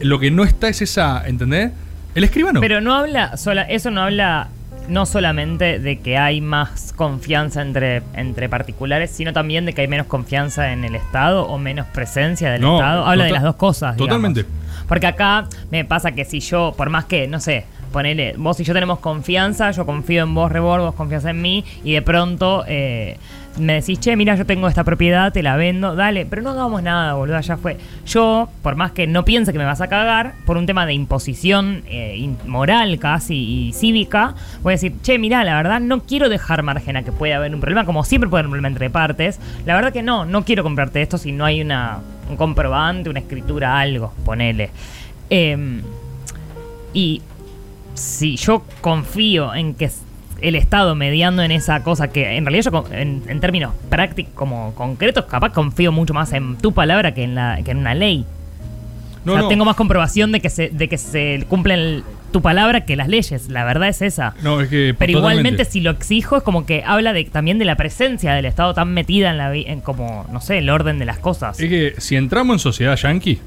Lo 0.00 0.18
que 0.18 0.32
no 0.32 0.42
está 0.42 0.68
es 0.68 0.82
esa, 0.82 1.22
¿entendés? 1.28 1.70
El 2.16 2.24
escribano. 2.24 2.58
Pero 2.60 2.80
no 2.80 2.96
habla, 2.96 3.36
sola, 3.36 3.62
eso 3.62 3.92
no 3.92 4.02
habla 4.02 4.48
no 4.88 5.06
solamente 5.06 5.78
de 5.78 5.98
que 6.00 6.18
hay 6.18 6.40
más 6.40 6.92
confianza 6.96 7.62
entre, 7.62 8.02
entre 8.14 8.48
particulares, 8.48 9.10
sino 9.10 9.32
también 9.32 9.66
de 9.66 9.72
que 9.72 9.82
hay 9.82 9.88
menos 9.88 10.06
confianza 10.06 10.72
en 10.72 10.84
el 10.84 10.94
Estado 10.94 11.46
o 11.46 11.58
menos 11.58 11.86
presencia 11.86 12.50
del 12.50 12.62
No, 12.62 12.76
Estado. 12.76 13.04
Habla 13.06 13.24
de 13.24 13.32
las 13.32 13.42
dos 13.42 13.56
cosas. 13.56 13.96
digamos. 13.96 14.08
totalmente. 14.08 14.44
Porque 14.88 15.06
acá 15.06 15.46
me 15.70 15.84
pasa 15.84 16.12
que 16.12 16.24
si 16.24 16.40
yo, 16.40 16.72
por 16.76 16.88
más 16.88 17.04
que, 17.04 17.28
no 17.28 17.40
sé, 17.40 17.66
ponele, 17.92 18.34
vos 18.36 18.58
y 18.60 18.64
yo 18.64 18.74
tenemos 18.74 18.98
confianza, 18.98 19.70
yo 19.70 19.86
confío 19.86 20.22
en 20.22 20.34
vos, 20.34 20.50
Rebord, 20.50 20.82
vos 20.82 20.94
confías 20.94 21.24
en 21.24 21.40
mí, 21.40 21.64
y 21.84 21.92
de 21.92 22.02
pronto 22.02 22.64
eh, 22.66 23.16
me 23.58 23.74
decís, 23.74 23.98
che, 24.00 24.16
mira, 24.16 24.34
yo 24.36 24.46
tengo 24.46 24.68
esta 24.68 24.84
propiedad, 24.84 25.32
te 25.32 25.42
la 25.42 25.56
vendo, 25.56 25.94
dale, 25.94 26.26
pero 26.26 26.42
no 26.42 26.50
hagamos 26.50 26.82
nada, 26.82 27.14
boludo, 27.14 27.40
ya 27.40 27.56
fue. 27.56 27.76
Yo, 28.06 28.48
por 28.62 28.76
más 28.76 28.92
que 28.92 29.06
no 29.06 29.24
piense 29.24 29.52
que 29.52 29.58
me 29.58 29.64
vas 29.64 29.80
a 29.80 29.88
cagar, 29.88 30.34
por 30.46 30.56
un 30.56 30.66
tema 30.66 30.86
de 30.86 30.94
imposición 30.94 31.82
eh, 31.86 32.28
moral 32.46 32.98
casi 32.98 33.68
y 33.68 33.72
cívica, 33.72 34.34
voy 34.62 34.72
a 34.72 34.74
decir, 34.74 34.94
che, 35.02 35.18
mira, 35.18 35.44
la 35.44 35.56
verdad 35.56 35.80
no 35.80 36.00
quiero 36.00 36.28
dejar 36.28 36.62
margen 36.62 36.96
a 36.96 37.02
que 37.02 37.12
pueda 37.12 37.36
haber 37.36 37.54
un 37.54 37.60
problema, 37.60 37.84
como 37.84 38.04
siempre 38.04 38.28
puede 38.28 38.40
haber 38.40 38.46
un 38.46 38.52
problema 38.52 38.68
entre 38.68 38.90
partes. 38.90 39.40
La 39.66 39.74
verdad 39.74 39.92
que 39.92 40.02
no, 40.02 40.24
no 40.24 40.44
quiero 40.44 40.62
comprarte 40.62 41.02
esto 41.02 41.18
si 41.18 41.32
no 41.32 41.44
hay 41.44 41.60
una, 41.60 41.98
un 42.30 42.36
comprobante, 42.36 43.10
una 43.10 43.20
escritura, 43.20 43.78
algo, 43.78 44.12
ponele. 44.24 44.70
Em, 45.30 45.82
y 46.94 47.22
si 47.98 48.36
yo 48.36 48.62
confío 48.80 49.54
en 49.54 49.74
que 49.74 49.90
el 50.40 50.54
Estado 50.54 50.94
mediando 50.94 51.42
en 51.42 51.50
esa 51.50 51.82
cosa 51.82 52.08
que 52.08 52.36
en 52.36 52.44
realidad 52.44 52.64
yo 52.66 52.70
con- 52.70 52.94
en, 52.94 53.22
en 53.26 53.40
términos 53.40 53.72
prácticos 53.90 54.32
como 54.34 54.72
concretos 54.74 55.24
capaz 55.24 55.52
confío 55.52 55.90
mucho 55.90 56.14
más 56.14 56.32
en 56.32 56.56
tu 56.56 56.72
palabra 56.72 57.12
que 57.12 57.24
en 57.24 57.34
la 57.34 57.58
que 57.64 57.72
en 57.72 57.78
una 57.78 57.94
ley. 57.94 58.24
no, 59.24 59.32
o 59.32 59.34
sea, 59.34 59.42
no. 59.42 59.48
tengo 59.48 59.64
más 59.64 59.74
comprobación 59.76 60.30
de 60.32 60.40
que 60.40 60.48
se 60.50 60.68
de 60.70 60.88
que 60.88 60.96
se 60.96 61.44
cumplen 61.48 62.04
tu 62.30 62.40
palabra 62.42 62.84
que 62.84 62.94
las 62.94 63.08
leyes. 63.08 63.48
La 63.48 63.64
verdad 63.64 63.88
es 63.88 64.02
esa. 64.02 64.34
No, 64.42 64.60
es 64.60 64.68
que. 64.68 64.94
Pero 64.98 65.14
totalmente. 65.14 65.18
igualmente 65.48 65.64
si 65.64 65.80
lo 65.80 65.90
exijo 65.92 66.36
es 66.36 66.42
como 66.42 66.66
que 66.66 66.84
habla 66.86 67.12
de, 67.14 67.24
también 67.24 67.58
de 67.58 67.64
la 67.64 67.74
presencia 67.76 68.34
del 68.34 68.44
Estado 68.44 68.74
tan 68.74 68.92
metida 68.92 69.30
en 69.30 69.38
la 69.38 69.54
en 69.56 69.80
como 69.80 70.26
no 70.30 70.40
sé 70.42 70.58
el 70.58 70.68
orden 70.70 70.98
de 70.98 71.06
las 71.06 71.18
cosas. 71.18 71.58
Es 71.58 71.68
que 71.70 71.94
si 71.98 72.16
entramos 72.16 72.54
en 72.54 72.58
sociedad 72.60 72.96
yankee, 72.96 73.40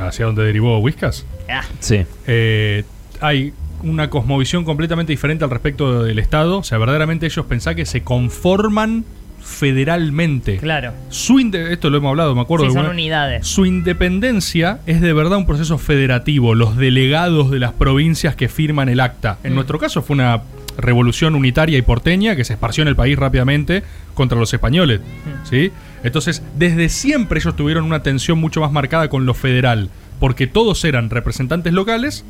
hacia 0.00 0.26
donde 0.26 0.44
derivó 0.44 0.78
Whiskas, 0.78 1.26
Ah, 1.50 1.62
Sí. 1.80 2.06
eh, 2.28 2.84
hay 3.20 3.52
una 3.84 4.10
cosmovisión 4.10 4.64
completamente 4.64 5.12
diferente 5.12 5.44
al 5.44 5.50
respecto 5.50 6.02
del 6.02 6.18
Estado. 6.18 6.58
O 6.58 6.64
sea, 6.64 6.78
verdaderamente 6.78 7.26
ellos 7.26 7.46
pensán 7.46 7.76
que 7.76 7.86
se 7.86 8.02
conforman 8.02 9.04
federalmente. 9.40 10.56
claro. 10.56 10.92
Su 11.10 11.38
esto 11.38 11.90
lo 11.90 11.98
hemos 11.98 12.08
hablado, 12.10 12.34
me 12.34 12.40
acuerdo. 12.40 12.64
Sí, 12.66 12.70
son 12.70 12.78
alguna- 12.78 12.94
unidades. 12.94 13.46
Su 13.46 13.66
independencia 13.66 14.78
es 14.86 15.00
de 15.00 15.12
verdad 15.12 15.36
un 15.38 15.46
proceso 15.46 15.78
federativo. 15.78 16.54
Los 16.54 16.76
delegados 16.76 17.50
de 17.50 17.58
las 17.58 17.72
provincias 17.72 18.36
que 18.36 18.48
firman 18.48 18.88
el 18.88 19.00
acta. 19.00 19.38
En 19.44 19.52
Mm. 19.52 19.54
nuestro 19.56 19.78
caso 19.78 20.02
fue 20.02 20.14
una 20.14 20.42
revolución 20.76 21.34
unitaria 21.34 21.78
y 21.78 21.82
porteña 21.82 22.34
que 22.36 22.44
se 22.44 22.54
esparció 22.54 22.82
en 22.82 22.88
el 22.88 22.96
país 22.96 23.16
rápidamente 23.18 23.82
contra 24.14 24.38
los 24.38 24.52
españoles. 24.52 25.00
Mm. 25.00 25.46
¿sí? 25.48 25.72
Entonces, 26.02 26.42
desde 26.58 26.88
siempre 26.88 27.38
ellos 27.38 27.54
tuvieron 27.54 27.84
una 27.84 28.02
tensión 28.02 28.38
mucho 28.38 28.60
más 28.60 28.72
marcada 28.72 29.08
con 29.08 29.26
lo 29.26 29.34
federal. 29.34 29.88
Porque 30.20 30.46
todos 30.46 30.84
eran 30.84 31.10
representantes 31.10 31.72
locales 31.72 32.24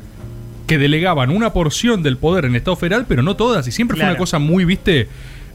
que 0.67 0.77
delegaban 0.77 1.29
una 1.29 1.53
porción 1.53 2.01
del 2.03 2.17
poder 2.17 2.45
en 2.45 2.51
el 2.51 2.57
Estado 2.57 2.75
federal, 2.75 3.05
pero 3.07 3.21
no 3.23 3.35
todas. 3.35 3.67
Y 3.67 3.71
siempre 3.71 3.95
fue 3.95 4.01
Claro. 4.01 4.13
una 4.13 4.19
cosa 4.19 4.39
muy, 4.39 4.65
viste, 4.65 5.07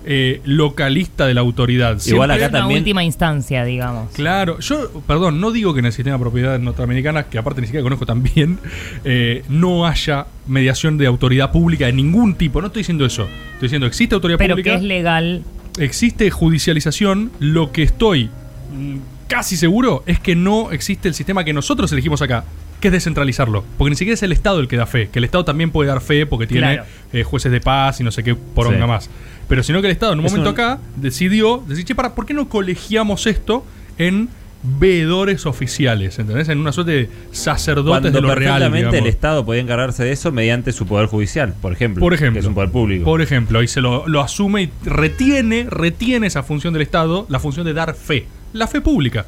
eh, 0.07 0.40
localista 0.44 1.27
de 1.27 1.35
la 1.35 1.42
autoridad. 1.42 1.99
Igual 2.07 2.31
Siempre- 2.31 2.35
acá 2.37 2.49
una 2.49 2.59
también- 2.61 2.79
última 2.81 3.05
instancia, 3.05 3.64
digamos. 3.64 4.12
Claro, 4.14 4.59
yo, 4.61 5.03
perdón, 5.07 5.40
no 5.42 5.51
digo 5.51 5.75
que 5.75 5.81
en 5.81 5.87
el 5.87 5.92
sistema 5.92 6.16
de 6.16 6.20
propiedad 6.23 6.59
norteamericana, 6.59 7.25
que 7.25 7.37
aparte 7.37 7.61
ni 7.61 7.66
siquiera 7.66 7.83
conozco 7.83 8.07
tan 8.07 8.23
bien, 8.23 8.59
eh, 9.05 9.42
no 9.51 9.87
haya 9.87 10.27
mediación 10.46 10.96
de 10.96 11.07
autoridad 11.07 11.53
pública 11.53 11.85
de 11.87 11.92
ningún 11.92 12.35
tipo. 12.35 12.61
No 12.62 12.68
estoy 12.68 12.81
diciendo 12.81 13.05
eso. 13.05 13.25
Estoy 13.53 13.66
diciendo, 13.68 13.87
existe 13.87 14.14
autoridad 14.14 14.38
Pero 14.38 14.57
que 14.57 14.62
pública, 14.62 14.77
es 14.79 14.83
legal. 14.85 15.42
existe 15.79 16.31
judicialización. 16.31 17.31
Lo 17.38 17.73
que 17.73 17.83
estoy 17.83 18.31
mm, 18.75 18.96
casi 19.29 19.57
seguro 19.57 20.03
es 20.07 20.18
que 20.18 20.35
no 20.35 20.70
existe 20.73 21.09
el 21.09 21.14
sistema 21.14 21.44
que 21.44 21.53
nosotros 21.53 21.92
elegimos 21.92 22.23
acá, 22.23 22.44
que 22.81 22.88
es 22.88 22.93
descentralizarlo. 22.93 23.64
Porque 23.79 23.90
ni 23.90 23.97
siquiera 23.97 24.14
es 24.14 24.23
el 24.23 24.33
Estado 24.33 24.61
el 24.61 24.69
que 24.69 24.77
da 24.77 24.87
fe, 24.87 25.09
que 25.11 25.19
el 25.19 25.25
Estado 25.25 25.45
también 25.45 25.71
puede 25.71 25.88
dar 25.88 26.01
fe 26.01 26.27
porque 26.27 26.47
tiene 26.47 26.75
Claro. 26.77 26.88
eh, 27.12 27.23
jueces 27.25 27.53
de 27.53 27.61
paz 27.61 28.01
y 28.01 28.05
no 28.05 28.11
sé 28.11 28.23
qué 28.25 28.35
poronga 28.35 28.81
Sí. 28.83 28.87
más. 28.88 29.11
Pero 29.49 29.62
sino 29.62 29.81
que 29.81 29.88
el 29.88 29.93
Estado 29.93 30.12
en 30.12 30.21
un 30.21 30.27
Es 30.27 30.33
momento 30.33 30.51
un- 30.51 30.55
acá 30.55 30.79
decidió, 30.97 31.62
decir, 31.66 31.85
che, 31.85 31.95
para, 31.95 32.14
¿por 32.14 32.25
qué 32.27 32.35
no 32.35 32.49
colegiamos 32.49 33.27
esto 33.27 33.64
en 33.99 34.29
veedores 34.62 35.47
oficiales, 35.47 36.19
¿entendés? 36.19 36.49
En 36.51 36.59
una 36.59 36.71
suerte 36.73 36.93
de 36.93 37.11
sacerdotes 37.33 37.88
Cuando 38.03 38.11
de 38.11 38.21
lo 38.21 38.35
real. 38.35 38.53
perfectamente 38.61 38.87
el 38.88 38.90
digamos. 38.93 39.09
Estado 39.09 39.45
podía 39.47 39.62
encargarse 39.62 40.05
de 40.05 40.12
eso 40.12 40.33
mediante 40.33 40.73
su 40.73 40.87
poder 40.87 41.07
judicial, 41.07 41.55
por 41.62 41.73
ejemplo. 41.73 42.01
Por 42.01 42.12
ejemplo. 42.14 42.35
Que 42.35 42.40
es 42.40 42.47
un 42.47 42.55
poder 42.55 42.71
público. 42.71 43.05
Por 43.05 43.23
ejemplo, 43.23 43.62
y 43.62 43.69
se 43.69 43.81
lo, 43.81 44.07
lo 44.07 44.21
asume 44.21 44.64
y 44.64 44.71
retiene, 44.85 45.66
retiene 45.71 46.27
esa 46.27 46.43
función 46.43 46.73
del 46.75 46.83
Estado, 46.83 47.25
la 47.31 47.40
función 47.40 47.64
de 47.66 47.73
dar 47.73 47.95
fe. 47.95 48.27
La 48.53 48.66
fe 48.66 48.81
pública. 48.83 49.25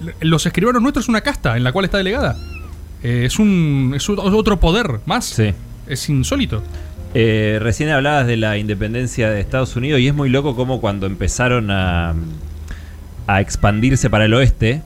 L- 0.00 0.14
Los 0.20 0.44
escribanos 0.46 0.82
nuestros 0.82 1.04
es 1.04 1.08
una 1.08 1.20
casta 1.20 1.56
en 1.56 1.62
la 1.64 1.70
cual 1.72 1.84
está 1.84 1.98
delegada. 1.98 2.36
Eh, 3.02 3.24
es 3.24 3.38
un 3.38 3.92
es 3.94 4.08
otro 4.08 4.60
poder 4.60 5.00
más. 5.06 5.26
Sí. 5.26 5.52
Es 5.86 6.08
insólito. 6.08 6.62
Eh, 7.14 7.58
recién 7.62 7.88
hablabas 7.90 8.26
de 8.26 8.36
la 8.36 8.58
independencia 8.58 9.30
de 9.30 9.40
Estados 9.40 9.76
Unidos 9.76 10.00
y 10.00 10.08
es 10.08 10.14
muy 10.14 10.28
loco 10.28 10.54
como 10.54 10.80
cuando 10.80 11.06
empezaron 11.06 11.70
a, 11.70 12.14
a 13.26 13.40
expandirse 13.40 14.10
para 14.10 14.26
el 14.26 14.34
oeste, 14.34 14.82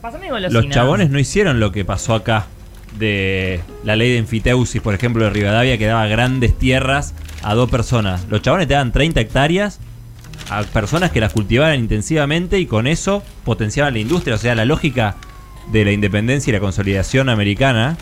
los 0.49 0.69
chabones 0.69 1.09
no 1.09 1.19
hicieron 1.19 1.59
lo 1.59 1.71
que 1.71 1.83
pasó 1.83 2.13
acá 2.15 2.47
de 2.97 3.61
la 3.83 3.95
ley 3.95 4.11
de 4.11 4.17
enfiteusis, 4.17 4.81
por 4.81 4.93
ejemplo, 4.93 5.23
de 5.23 5.29
Rivadavia, 5.29 5.77
que 5.77 5.85
daba 5.85 6.07
grandes 6.07 6.57
tierras 6.57 7.13
a 7.43 7.53
dos 7.53 7.69
personas. 7.69 8.25
Los 8.29 8.41
chabones 8.41 8.67
te 8.67 8.73
daban 8.73 8.91
30 8.91 9.19
hectáreas 9.21 9.79
a 10.49 10.63
personas 10.63 11.11
que 11.11 11.21
las 11.21 11.33
cultivaban 11.33 11.79
intensivamente 11.79 12.59
y 12.59 12.65
con 12.65 12.87
eso 12.87 13.23
potenciaban 13.43 13.93
la 13.93 13.99
industria. 13.99 14.35
O 14.35 14.39
sea, 14.39 14.55
la 14.55 14.65
lógica 14.65 15.15
de 15.71 15.85
la 15.85 15.91
independencia 15.91 16.51
y 16.51 16.53
la 16.53 16.59
consolidación 16.59 17.29
americana 17.29 17.97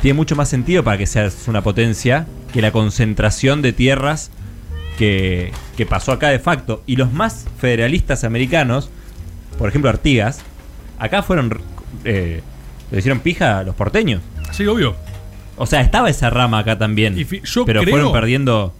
tiene 0.00 0.14
mucho 0.14 0.36
más 0.36 0.48
sentido 0.48 0.82
para 0.84 0.98
que 0.98 1.06
seas 1.06 1.46
una 1.48 1.62
potencia 1.62 2.26
que 2.52 2.60
la 2.60 2.72
concentración 2.72 3.62
de 3.62 3.72
tierras 3.72 4.30
que, 4.98 5.52
que 5.76 5.86
pasó 5.86 6.12
acá 6.12 6.28
de 6.28 6.38
facto. 6.38 6.82
Y 6.86 6.96
los 6.96 7.12
más 7.12 7.46
federalistas 7.58 8.24
americanos, 8.24 8.90
por 9.58 9.68
ejemplo 9.68 9.90
Artigas, 9.90 10.40
acá 10.98 11.22
fueron... 11.22 11.60
eh, 12.04 12.42
le 12.90 12.98
hicieron 12.98 13.20
pija 13.20 13.60
a 13.60 13.62
los 13.62 13.74
porteños. 13.74 14.20
Sí, 14.50 14.66
obvio. 14.66 14.96
O 15.56 15.66
sea, 15.66 15.80
estaba 15.80 16.10
esa 16.10 16.28
rama 16.30 16.58
acá 16.58 16.76
también. 16.78 17.18
Y 17.18 17.24
yo 17.44 17.64
pero 17.64 17.80
creo- 17.80 17.92
fueron 17.92 18.12
perdiendo... 18.12 18.74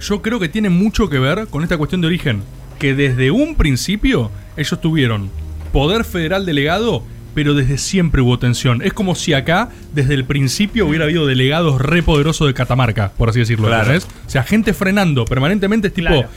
Yo 0.00 0.20
creo 0.20 0.40
que 0.40 0.48
tiene 0.48 0.68
mucho 0.68 1.08
que 1.08 1.20
ver 1.20 1.46
con 1.46 1.62
esta 1.62 1.76
cuestión 1.78 2.00
de 2.00 2.08
origen. 2.08 2.42
Que 2.80 2.94
desde 2.94 3.30
un 3.30 3.54
principio 3.54 4.32
ellos 4.56 4.80
tuvieron 4.80 5.30
poder 5.72 6.04
federal 6.04 6.44
delegado, 6.44 7.04
pero 7.34 7.54
desde 7.54 7.78
siempre 7.78 8.20
hubo 8.22 8.38
tensión. 8.38 8.82
Es 8.82 8.92
como 8.92 9.14
si 9.14 9.32
acá, 9.34 9.70
desde 9.94 10.14
el 10.14 10.24
principio, 10.24 10.86
hubiera 10.86 11.04
habido 11.04 11.26
delegados 11.26 11.80
re 11.80 12.02
poderosos 12.02 12.46
de 12.46 12.54
Catamarca, 12.54 13.12
por 13.16 13.28
así 13.30 13.38
decirlo. 13.40 13.68
Claro. 13.68 13.96
O 13.96 14.30
sea, 14.30 14.42
gente 14.42 14.72
frenando 14.74 15.24
permanentemente. 15.24 15.88
Es 15.88 15.94
tipo, 15.94 16.08
Claro. 16.08 16.28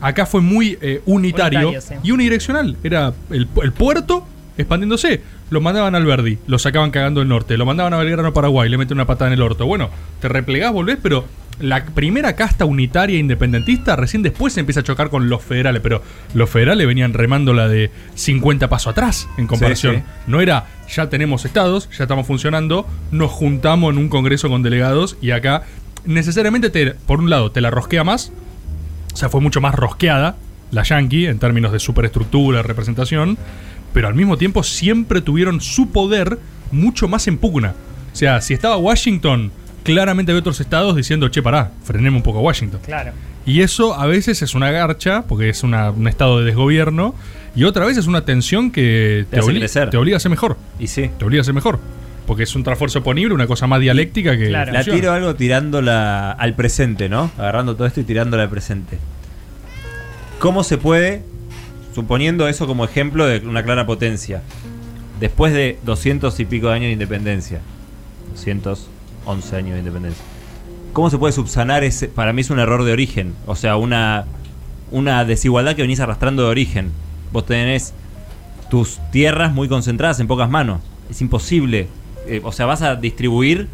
acá 0.00 0.26
fue 0.26 0.40
muy 0.40 0.78
eh, 0.80 1.00
unitario, 1.06 1.68
Unitario, 1.70 1.80
sí. 1.80 1.94
y 2.02 2.10
unidireccional. 2.10 2.76
Era 2.82 3.12
el, 3.30 3.48
el 3.62 3.72
puerto 3.72 4.26
expandiéndose. 4.58 5.22
Lo 5.50 5.60
mandaban 5.60 5.94
al 5.94 6.06
Verdi, 6.06 6.38
lo 6.46 6.58
sacaban 6.58 6.90
cagando 6.90 7.20
el 7.20 7.28
norte. 7.28 7.56
Lo 7.58 7.66
mandaban 7.66 7.92
a 7.92 7.98
Belgrano, 7.98 8.32
Paraguay, 8.32 8.68
le 8.70 8.78
meten 8.78 8.96
una 8.96 9.06
patada 9.06 9.28
en 9.28 9.34
el 9.34 9.42
orto. 9.42 9.66
Bueno, 9.66 9.90
te 10.20 10.28
replegás, 10.28 10.72
volvés, 10.72 10.98
pero 11.02 11.26
la 11.62 11.84
primera 11.84 12.34
casta 12.34 12.64
unitaria 12.64 13.18
independentista 13.18 13.96
recién 13.96 14.22
después 14.22 14.52
se 14.52 14.60
empieza 14.60 14.80
a 14.80 14.82
chocar 14.82 15.08
con 15.08 15.28
los 15.28 15.42
federales. 15.42 15.80
Pero 15.80 16.02
los 16.34 16.50
federales 16.50 16.86
venían 16.86 17.14
remando 17.14 17.54
la 17.54 17.68
de 17.68 17.90
50 18.16 18.68
pasos 18.68 18.90
atrás 18.90 19.28
en 19.38 19.46
comparación. 19.46 19.96
sí. 19.96 20.02
No 20.26 20.40
era 20.40 20.66
ya 20.92 21.08
tenemos 21.08 21.44
estados, 21.44 21.88
ya 21.96 22.04
estamos 22.04 22.26
funcionando, 22.26 22.86
nos 23.12 23.30
juntamos 23.30 23.92
en 23.92 23.98
un 23.98 24.08
congreso 24.08 24.48
con 24.48 24.62
delegados 24.62 25.16
y 25.22 25.30
acá 25.30 25.62
necesariamente, 26.04 26.68
te, 26.68 26.90
por 26.90 27.20
un 27.20 27.30
lado, 27.30 27.50
te 27.50 27.60
la 27.60 27.70
rosquea 27.70 28.04
más, 28.04 28.32
o 29.14 29.16
sea, 29.16 29.28
fue 29.30 29.40
mucho 29.40 29.60
más 29.60 29.74
rosqueada 29.74 30.36
la 30.70 30.82
Yankee 30.82 31.26
en 31.26 31.38
términos 31.38 31.72
de 31.72 31.78
superestructura, 31.78 32.62
representación, 32.62 33.38
pero 33.94 34.08
al 34.08 34.14
mismo 34.14 34.36
tiempo 34.36 34.62
siempre 34.62 35.20
tuvieron 35.20 35.60
su 35.60 35.90
poder 35.90 36.38
mucho 36.70 37.08
más 37.08 37.26
en 37.28 37.38
pugna. 37.38 37.74
O 38.12 38.16
sea, 38.16 38.40
si 38.40 38.52
estaba 38.52 38.76
Washington, 38.76 39.52
claramente 39.82 40.32
había 40.32 40.40
otros 40.40 40.60
estados 40.60 40.96
diciendo, 40.96 41.28
che, 41.28 41.42
pará, 41.42 41.72
frenemos 41.84 42.18
un 42.18 42.22
poco 42.22 42.38
a 42.38 42.42
Washington. 42.42 42.80
Claro. 42.84 43.12
Y 43.44 43.62
eso 43.62 43.94
a 43.98 44.06
veces 44.06 44.40
es 44.42 44.54
una 44.54 44.70
garcha, 44.70 45.22
porque 45.22 45.48
es 45.48 45.62
una- 45.64 45.90
un 45.90 46.06
estado 46.08 46.38
de 46.40 46.44
desgobierno, 46.46 47.14
y 47.56 47.64
otra 47.64 47.84
vez 47.84 47.96
es 47.98 48.06
una 48.06 48.24
tensión 48.24 48.70
que 48.70 49.26
Te 49.30 49.36
te, 49.38 49.42
obli- 49.42 49.90
te 49.90 49.96
obliga 49.96 50.16
a 50.16 50.20
ser 50.20 50.30
mejor. 50.30 50.56
Y 50.78 50.86
sí. 50.86 51.10
Te 51.18 51.24
obliga 51.24 51.40
a 51.40 51.44
ser 51.44 51.54
mejor. 51.54 51.80
Porque 52.26 52.44
es 52.44 52.54
un 52.54 52.62
transfuerzo 52.62 53.00
oponible, 53.00 53.34
una 53.34 53.48
cosa 53.48 53.66
más 53.66 53.80
dialéctica 53.80 54.36
que. 54.38 54.46
Claro. 54.46 54.72
La 54.72 54.84
tiro 54.84 55.10
algo 55.12 55.34
tirándola 55.34 56.30
al 56.30 56.54
presente, 56.54 57.08
¿no? 57.08 57.32
Agarrando 57.36 57.74
todo 57.74 57.86
esto 57.86 58.00
y 58.00 58.04
tirándola 58.04 58.44
al 58.44 58.48
presente. 58.48 58.98
¿Cómo 60.38 60.62
se 60.62 60.78
puede, 60.78 61.22
suponiendo 61.94 62.46
eso 62.46 62.66
como 62.68 62.84
ejemplo 62.84 63.26
de 63.26 63.40
una 63.40 63.64
clara 63.64 63.86
potencia, 63.86 64.42
después 65.18 65.52
de 65.52 65.78
200 65.84 66.38
y 66.40 66.44
pico 66.44 66.68
de 66.68 66.74
años 66.74 66.86
de 66.86 66.92
independencia, 66.92 67.58
211 69.24 69.56
años 69.56 69.72
de 69.74 69.78
independencia, 69.78 70.24
¿cómo 70.92 71.10
se 71.10 71.18
puede 71.18 71.32
subsanar 71.32 71.84
ese? 71.84 72.08
Para 72.08 72.32
mí 72.32 72.40
es 72.40 72.50
un 72.50 72.58
error 72.58 72.84
de 72.84 72.92
origen, 72.92 73.34
o 73.46 73.56
sea, 73.56 73.76
una, 73.76 74.26
una 74.90 75.24
desigualdad 75.24 75.74
que 75.74 75.82
venís 75.82 76.00
arrastrando 76.00 76.42
de 76.42 76.48
origen. 76.48 76.92
Vos 77.32 77.46
tenés 77.46 77.94
tus 78.70 79.00
tierras 79.10 79.52
muy 79.52 79.68
concentradas 79.68 80.20
en 80.20 80.26
pocas 80.26 80.48
manos. 80.48 80.80
Es 81.10 81.20
imposible. 81.20 81.88
Eh, 82.26 82.40
o 82.44 82.52
sea, 82.52 82.66
vas 82.66 82.82
a 82.82 82.96
distribuir 82.96 83.68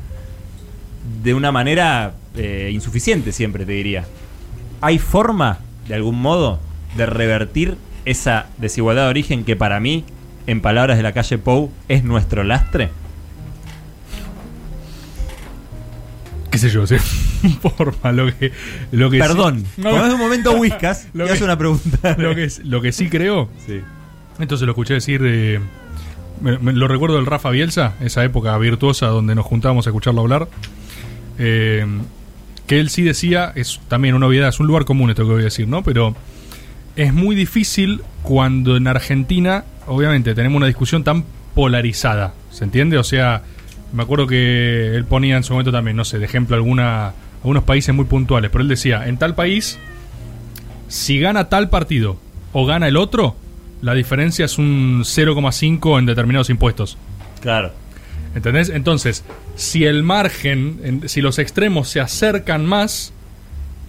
de 1.22 1.34
una 1.34 1.52
manera 1.52 2.14
eh, 2.36 2.70
insuficiente 2.72 3.32
siempre, 3.32 3.64
te 3.64 3.72
diría. 3.72 4.06
¿Hay 4.80 4.98
forma, 4.98 5.58
de 5.86 5.94
algún 5.94 6.20
modo, 6.20 6.58
de 6.96 7.06
revertir 7.06 7.76
esa 8.04 8.46
desigualdad 8.58 9.04
de 9.04 9.10
origen 9.10 9.44
que 9.44 9.56
para 9.56 9.80
mí, 9.80 10.04
en 10.46 10.60
palabras 10.60 10.96
de 10.96 11.02
la 11.02 11.12
calle 11.12 11.38
Pou, 11.38 11.70
es 11.88 12.04
nuestro 12.04 12.44
lastre? 12.44 12.90
Qué 16.60 16.68
sé 16.68 16.70
yo, 16.70 16.84
forma 17.76 18.12
lo 18.12 18.26
que 18.36 18.52
lo 18.92 19.10
que 19.10 19.18
Perdón, 19.18 19.64
sí- 19.74 19.82
no, 19.82 19.94
un 19.94 20.18
momento 20.18 20.52
whiskas, 20.58 21.08
Lo 21.14 21.24
y 21.24 21.28
que- 21.28 21.32
hace 21.34 21.44
una 21.44 21.56
pregunta. 21.58 22.16
lo 22.18 22.34
que 22.34 22.44
es- 22.44 22.64
lo 22.64 22.80
que 22.82 22.92
sí 22.92 23.08
creo, 23.08 23.48
Sí. 23.66 23.80
entonces 24.38 24.66
lo 24.66 24.72
escuché 24.72 24.94
decir 24.94 25.20
eh, 25.24 25.60
me- 26.40 26.58
me- 26.58 26.72
lo 26.72 26.86
recuerdo 26.88 27.16
del 27.16 27.26
Rafa 27.26 27.50
Bielsa, 27.50 27.94
esa 28.00 28.24
época 28.24 28.56
virtuosa 28.58 29.06
donde 29.06 29.34
nos 29.34 29.44
juntábamos 29.46 29.86
a 29.86 29.90
escucharlo 29.90 30.20
hablar. 30.20 30.48
eh, 31.38 31.86
que 32.66 32.80
él 32.80 32.90
sí 32.90 33.02
decía, 33.02 33.50
es 33.54 33.80
también 33.88 34.14
una 34.14 34.26
obviedad, 34.26 34.48
es 34.50 34.60
un 34.60 34.66
lugar 34.66 34.84
común 34.84 35.08
esto 35.08 35.22
que 35.24 35.30
voy 35.32 35.40
a 35.40 35.44
decir, 35.44 35.66
¿no? 35.68 35.82
Pero 35.82 36.14
es 36.96 37.14
muy 37.14 37.34
difícil 37.34 38.02
cuando 38.22 38.76
en 38.76 38.86
Argentina, 38.88 39.64
obviamente, 39.86 40.34
tenemos 40.34 40.58
una 40.58 40.66
discusión 40.66 41.02
tan 41.02 41.24
polarizada, 41.54 42.34
¿se 42.50 42.64
entiende? 42.64 42.98
O 42.98 43.04
sea, 43.04 43.42
me 43.92 44.02
acuerdo 44.02 44.26
que 44.26 44.94
él 44.94 45.04
ponía 45.04 45.36
en 45.36 45.42
su 45.44 45.52
momento 45.52 45.72
también, 45.72 45.96
no 45.96 46.04
sé, 46.04 46.18
de 46.18 46.24
ejemplo 46.26 46.56
alguna, 46.56 47.12
algunos 47.42 47.64
países 47.64 47.94
muy 47.94 48.04
puntuales, 48.04 48.50
pero 48.50 48.62
él 48.62 48.68
decía, 48.68 49.06
en 49.08 49.16
tal 49.18 49.34
país, 49.34 49.78
si 50.88 51.18
gana 51.20 51.48
tal 51.48 51.68
partido 51.68 52.16
o 52.52 52.66
gana 52.66 52.88
el 52.88 52.96
otro, 52.96 53.36
la 53.82 53.94
diferencia 53.94 54.44
es 54.44 54.58
un 54.58 55.02
0,5 55.04 55.98
en 55.98 56.06
determinados 56.06 56.50
impuestos. 56.50 56.98
Claro. 57.40 57.72
¿Entendés? 58.34 58.68
Entonces, 58.68 59.24
si 59.56 59.84
el 59.84 60.02
margen, 60.02 60.80
en- 60.82 61.08
si 61.08 61.20
los 61.20 61.38
extremos 61.38 61.88
se 61.88 62.00
acercan 62.00 62.66
más, 62.66 63.12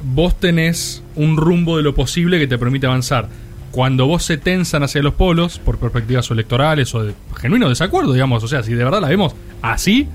vos 0.01 0.39
tenés 0.39 1.03
un 1.15 1.35
rumbo 1.37 1.77
de 1.77 1.83
lo 1.83 1.93
posible 1.93 2.39
que 2.39 2.47
te 2.47 2.57
permite 2.57 2.87
avanzar. 2.87 3.27
Cuando 3.71 4.07
vos 4.07 4.23
se 4.23 4.37
tensan 4.37 4.81
hacia 4.83 5.01
los 5.03 5.13
polos, 5.13 5.59
por 5.59 5.77
perspectivas 5.77 6.29
o 6.31 6.33
electorales 6.33 6.93
o 6.95 7.03
de 7.03 7.13
genuino 7.39 7.69
desacuerdo, 7.69 8.13
digamos, 8.13 8.43
o 8.43 8.47
sea, 8.47 8.63
si 8.63 8.73
de 8.73 8.83
verdad 8.83 9.01
la 9.01 9.09
vemos 9.09 9.35
así, 9.61 10.07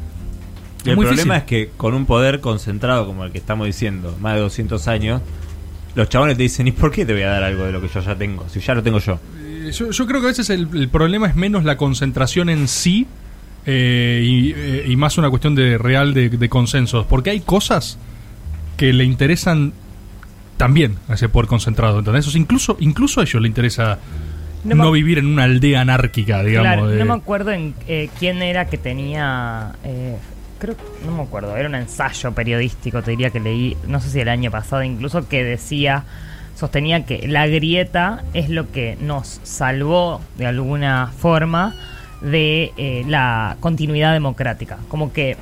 el 0.85 0.97
muy 0.97 1.07
problema 1.07 1.35
difícil. 1.35 1.59
es 1.63 1.67
que 1.69 1.77
con 1.77 1.95
un 1.95 2.07
poder 2.07 2.41
concentrado 2.41 3.07
como 3.07 3.25
el 3.25 3.33
que 3.33 3.39
estamos 3.39 3.67
diciendo, 3.67 4.17
más 4.21 4.35
de 4.35 4.41
200 4.41 4.87
años, 4.89 5.23
los 5.95 6.09
chabones 6.09 6.37
te 6.37 6.43
dicen, 6.43 6.67
¿y 6.67 6.73
por 6.73 6.91
qué 6.91 7.07
te 7.07 7.13
voy 7.13 7.23
a 7.23 7.29
dar 7.31 7.43
algo 7.45 7.65
de 7.65 7.73
lo 7.73 7.81
que 7.81 7.89
yo 7.89 8.01
ya 8.01 8.17
tengo? 8.17 8.45
Si 8.49 8.61
ya 8.61 8.75
lo 8.75 8.83
tengo 8.83 8.99
yo. 8.99 9.19
Eh, 9.39 9.71
Yo, 9.73 9.91
yo 9.91 10.07
creo 10.07 10.21
que 10.21 10.27
a 10.27 10.31
veces 10.31 10.51
el, 10.51 10.69
el 10.75 10.89
problema 10.89 11.29
es 11.29 11.37
menos 11.37 11.65
la 11.65 11.77
concentración 11.77 12.49
en 12.49 12.69
sí 12.69 13.07
eh, 13.67 14.21
y, 14.25 14.53
eh, 14.55 14.85
y 14.89 14.97
más 14.97 15.17
una 15.17 15.31
cuestión 15.31 15.55
de 15.55 15.79
real 15.79 16.13
de, 16.13 16.29
de 16.29 16.49
consensos. 16.49 17.07
Porque 17.07 17.31
hay 17.31 17.41
cosas 17.41 17.97
que 18.77 18.93
le 18.93 19.05
interesan 19.05 19.73
también 20.57 20.97
a 21.09 21.15
ese 21.15 21.29
poder 21.29 21.47
concentrado. 21.49 22.01
¿entendés? 22.01 22.27
O 22.27 22.31
sea, 22.31 22.41
incluso, 22.41 22.77
incluso 22.81 23.21
a 23.21 23.25
ellos 23.25 23.41
le 23.41 23.49
interesa 23.49 23.99
No 24.65 24.91
vivir 24.91 25.19
en 25.19 25.27
una 25.27 25.45
aldea 25.45 25.83
anárquica, 25.83 26.43
digamos. 26.43 26.73
Claro, 26.73 26.89
de- 26.89 26.99
no 26.99 27.05
me 27.05 27.15
acuerdo 27.15 27.51
en 27.53 27.75
eh, 27.87 28.09
quién 28.19 28.43
era 28.43 28.67
que 28.67 28.79
tenía. 28.79 29.73
eh, 29.85 30.17
creo 30.59 30.77
no 31.05 31.13
me 31.17 31.23
acuerdo, 31.23 31.57
era 31.57 31.69
un 31.69 31.75
ensayo 31.75 32.33
periodístico, 32.33 33.03
te 33.03 33.11
diría 33.11 33.29
que 33.31 33.41
leí, 33.41 33.77
no 33.87 34.01
sé 34.01 34.09
si 34.09 34.21
el 34.21 34.29
año 34.29 34.51
pasado 34.51 34.83
incluso, 34.83 35.29
que 35.29 35.45
decía, 35.45 36.05
sostenía 36.55 37.05
que 37.05 37.27
la 37.29 37.47
grieta 37.47 38.23
es 38.33 38.49
lo 38.49 38.71
que 38.73 38.97
nos 39.01 39.41
salvó 39.43 40.21
de 40.39 40.47
alguna 40.47 41.09
forma 41.19 41.75
de 42.23 42.73
eh, 42.79 43.05
la 43.07 43.57
continuidad 43.61 44.15
democrática. 44.15 44.79
Como 44.89 45.13
que 45.13 45.37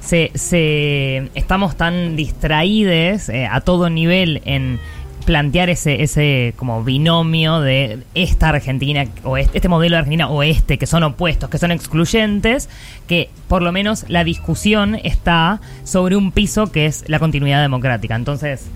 se, 0.00 0.30
se- 0.34 1.30
estamos 1.34 1.76
tan 1.76 2.14
distraídos 2.14 3.28
eh, 3.30 3.48
a 3.50 3.60
todo 3.62 3.90
nivel 3.90 4.42
en 4.44 4.78
plantear 5.24 5.70
ese, 5.70 6.02
ese 6.02 6.54
como 6.56 6.84
binomio 6.84 7.60
de 7.60 8.00
esta 8.14 8.50
Argentina 8.50 9.04
o 9.24 9.36
este, 9.36 9.68
modelo 9.68 9.96
de 9.96 10.00
Argentina 10.00 10.28
o 10.28 10.42
este, 10.42 10.78
que 10.78 10.86
son 10.86 11.02
opuestos, 11.02 11.48
que 11.50 11.58
son 11.58 11.70
excluyentes, 11.70 12.68
que 13.06 13.30
por 13.48 13.62
lo 13.62 13.72
menos 13.72 14.04
la 14.08 14.24
discusión 14.24 14.98
está 15.02 15.60
sobre 15.84 16.16
un 16.16 16.32
piso 16.32 16.70
que 16.72 16.86
es 16.86 17.08
la 17.08 17.18
continuidad 17.18 17.62
democrática. 17.62 18.14
Entonces, 18.14 18.66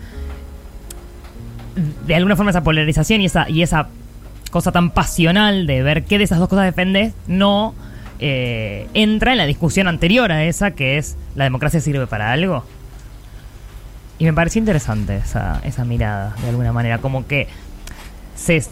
de 2.06 2.14
alguna 2.14 2.36
forma 2.36 2.50
esa 2.50 2.62
polarización 2.62 3.20
y 3.20 3.26
esa, 3.26 3.48
y 3.48 3.62
esa 3.62 3.88
cosa 4.50 4.72
tan 4.72 4.90
pasional 4.90 5.66
de 5.66 5.82
ver 5.82 6.04
qué 6.04 6.18
de 6.18 6.24
esas 6.24 6.38
dos 6.38 6.48
cosas 6.48 6.64
defendes 6.64 7.12
no 7.26 7.74
eh, 8.18 8.88
entra 8.94 9.32
en 9.32 9.38
la 9.38 9.46
discusión 9.46 9.88
anterior 9.88 10.32
a 10.32 10.44
esa, 10.44 10.70
que 10.70 10.96
es 10.96 11.16
la 11.34 11.44
democracia 11.44 11.80
sirve 11.80 12.06
para 12.06 12.32
algo. 12.32 12.64
Y 14.18 14.24
me 14.24 14.32
pareció 14.32 14.58
interesante 14.60 15.16
esa, 15.16 15.60
esa 15.64 15.84
mirada, 15.84 16.34
de 16.42 16.48
alguna 16.48 16.72
manera, 16.72 16.98
como 16.98 17.26
que 17.26 17.48
se, 18.34 18.62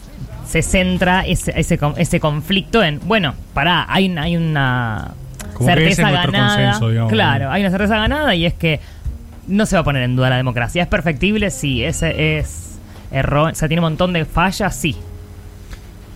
se 0.47 0.61
centra 0.61 1.21
ese, 1.25 1.53
ese, 1.59 1.79
ese 1.97 2.19
conflicto 2.19 2.83
en, 2.83 2.99
bueno, 3.05 3.35
pará, 3.53 3.85
hay, 3.87 4.09
una- 4.09 4.23
hay 4.23 4.37
una 4.37 5.11
Como 5.53 5.67
que 5.67 5.87
ese 5.87 5.95
certeza 5.95 6.11
ganada. 6.11 6.47
consenso, 6.55 6.89
digamos. 6.89 7.11
claro, 7.11 7.51
hay 7.51 7.61
una 7.61 7.69
certeza 7.71 7.97
ganada 7.97 8.33
y 8.35 8.45
es 8.45 8.53
que 8.53 8.79
no 9.47 9.65
se 9.67 9.75
va 9.75 9.81
a 9.81 9.83
poner 9.83 10.01
en 10.03 10.15
duda 10.15 10.29
la 10.31 10.37
democracia. 10.37 10.81
¿Es 10.81 10.87
perfectible? 10.87 11.51
Sí. 11.51 11.83
¿Ese 11.83 12.39
es 12.39 12.79
error? 13.11 13.51
O 13.51 13.55
sea, 13.55 13.67
tiene 13.67 13.81
un 13.81 13.85
montón 13.91 14.13
de 14.13 14.25
fallas, 14.25 14.75
sí. 14.75 14.95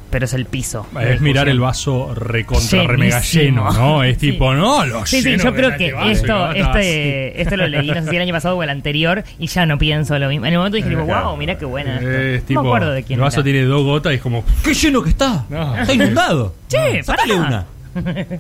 Pero 0.10 0.26
es 0.26 0.34
el 0.34 0.46
piso. 0.46 0.88
Es 1.00 1.22
mirar 1.22 1.50
el 1.50 1.60
vaso 1.60 2.14
recontra 2.16 2.84
remega 2.84 3.22
lleno, 3.22 3.72
¿no? 3.72 4.04
Es 4.04 4.18
Sí. 4.18 4.32
tipo, 4.32 4.54
no, 4.56 4.84
lo 4.86 5.06
Sí, 5.06 5.22
sí, 5.22 5.38
yo 5.38 5.54
creo 5.54 5.78
que 5.78 5.94
vaso 5.94 6.10
esto, 6.10 6.52
este, 6.52 7.42
esto 7.42 7.58
lo 7.58 7.68
leí, 7.68 7.88
no 7.92 8.02
sé 8.04 8.10
si 8.10 8.16
el 8.16 8.24
año 8.24 8.34
pasado 8.34 8.58
o 8.58 8.64
el 8.64 8.70
anterior, 8.70 9.24
y 9.38 9.46
ya 9.48 9.66
no 9.68 9.78
pienso 9.78 10.18
lo 10.18 10.28
mismo. 10.30 10.48
En 10.48 10.54
el 10.54 10.58
momento 10.58 10.78
dije, 10.78 10.90
tipo, 10.90 11.04
wow, 11.04 11.38
mira 11.38 11.58
qué 11.60 11.66
buena 11.66 11.98
esto. 11.98 12.10
Es 12.10 12.50
no 12.50 12.64
me 12.64 12.70
acuerdo 12.70 12.92
de 12.92 13.04
quién 13.04 13.20
el 13.20 13.24
vaso 13.24 13.42
era. 13.42 13.44
tiene 13.44 13.64
dos 13.66 13.84
gotas 13.84 14.14
y 14.14 14.16
es 14.16 14.22
como, 14.22 14.44
¡Qué 14.64 14.74
lleno 14.74 15.04
que 15.04 15.10
está! 15.10 15.46
No. 15.50 15.78
Está 15.78 15.94
inundado. 15.94 16.56
Che, 16.68 17.02
pará. 17.06 17.24
una. 17.36 17.66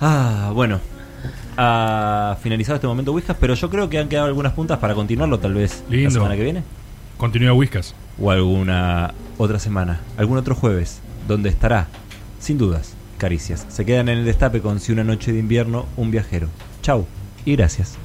Ah, 0.00 0.50
bueno. 0.54 0.80
Ha 1.58 2.38
finalizado 2.42 2.76
este 2.76 2.86
momento 2.86 3.12
Whiskas, 3.12 3.36
pero 3.38 3.54
yo 3.54 3.68
creo 3.68 3.90
que 3.90 3.98
han 3.98 4.08
quedado 4.08 4.26
algunas 4.28 4.54
puntas 4.54 4.78
para 4.78 4.94
continuarlo 4.94 5.38
tal 5.38 5.52
vez 5.52 5.84
la 5.90 6.10
semana 6.10 6.36
que 6.36 6.42
viene. 6.42 6.62
continúa 7.18 7.52
Whiskas. 7.52 7.94
O 8.18 8.30
alguna 8.30 9.12
otra 9.36 9.58
semana. 9.58 10.00
Algún 10.16 10.38
otro 10.38 10.54
jueves. 10.54 11.02
Donde 11.30 11.48
estará, 11.48 11.86
sin 12.40 12.58
dudas, 12.58 12.94
Caricias. 13.16 13.64
Se 13.68 13.84
quedan 13.84 14.08
en 14.08 14.18
el 14.18 14.24
destape 14.24 14.60
con 14.60 14.80
Si 14.80 14.90
una 14.90 15.04
noche 15.04 15.32
de 15.32 15.38
invierno, 15.38 15.86
un 15.96 16.10
viajero. 16.10 16.48
Chau 16.82 17.06
y 17.44 17.54
gracias. 17.54 17.96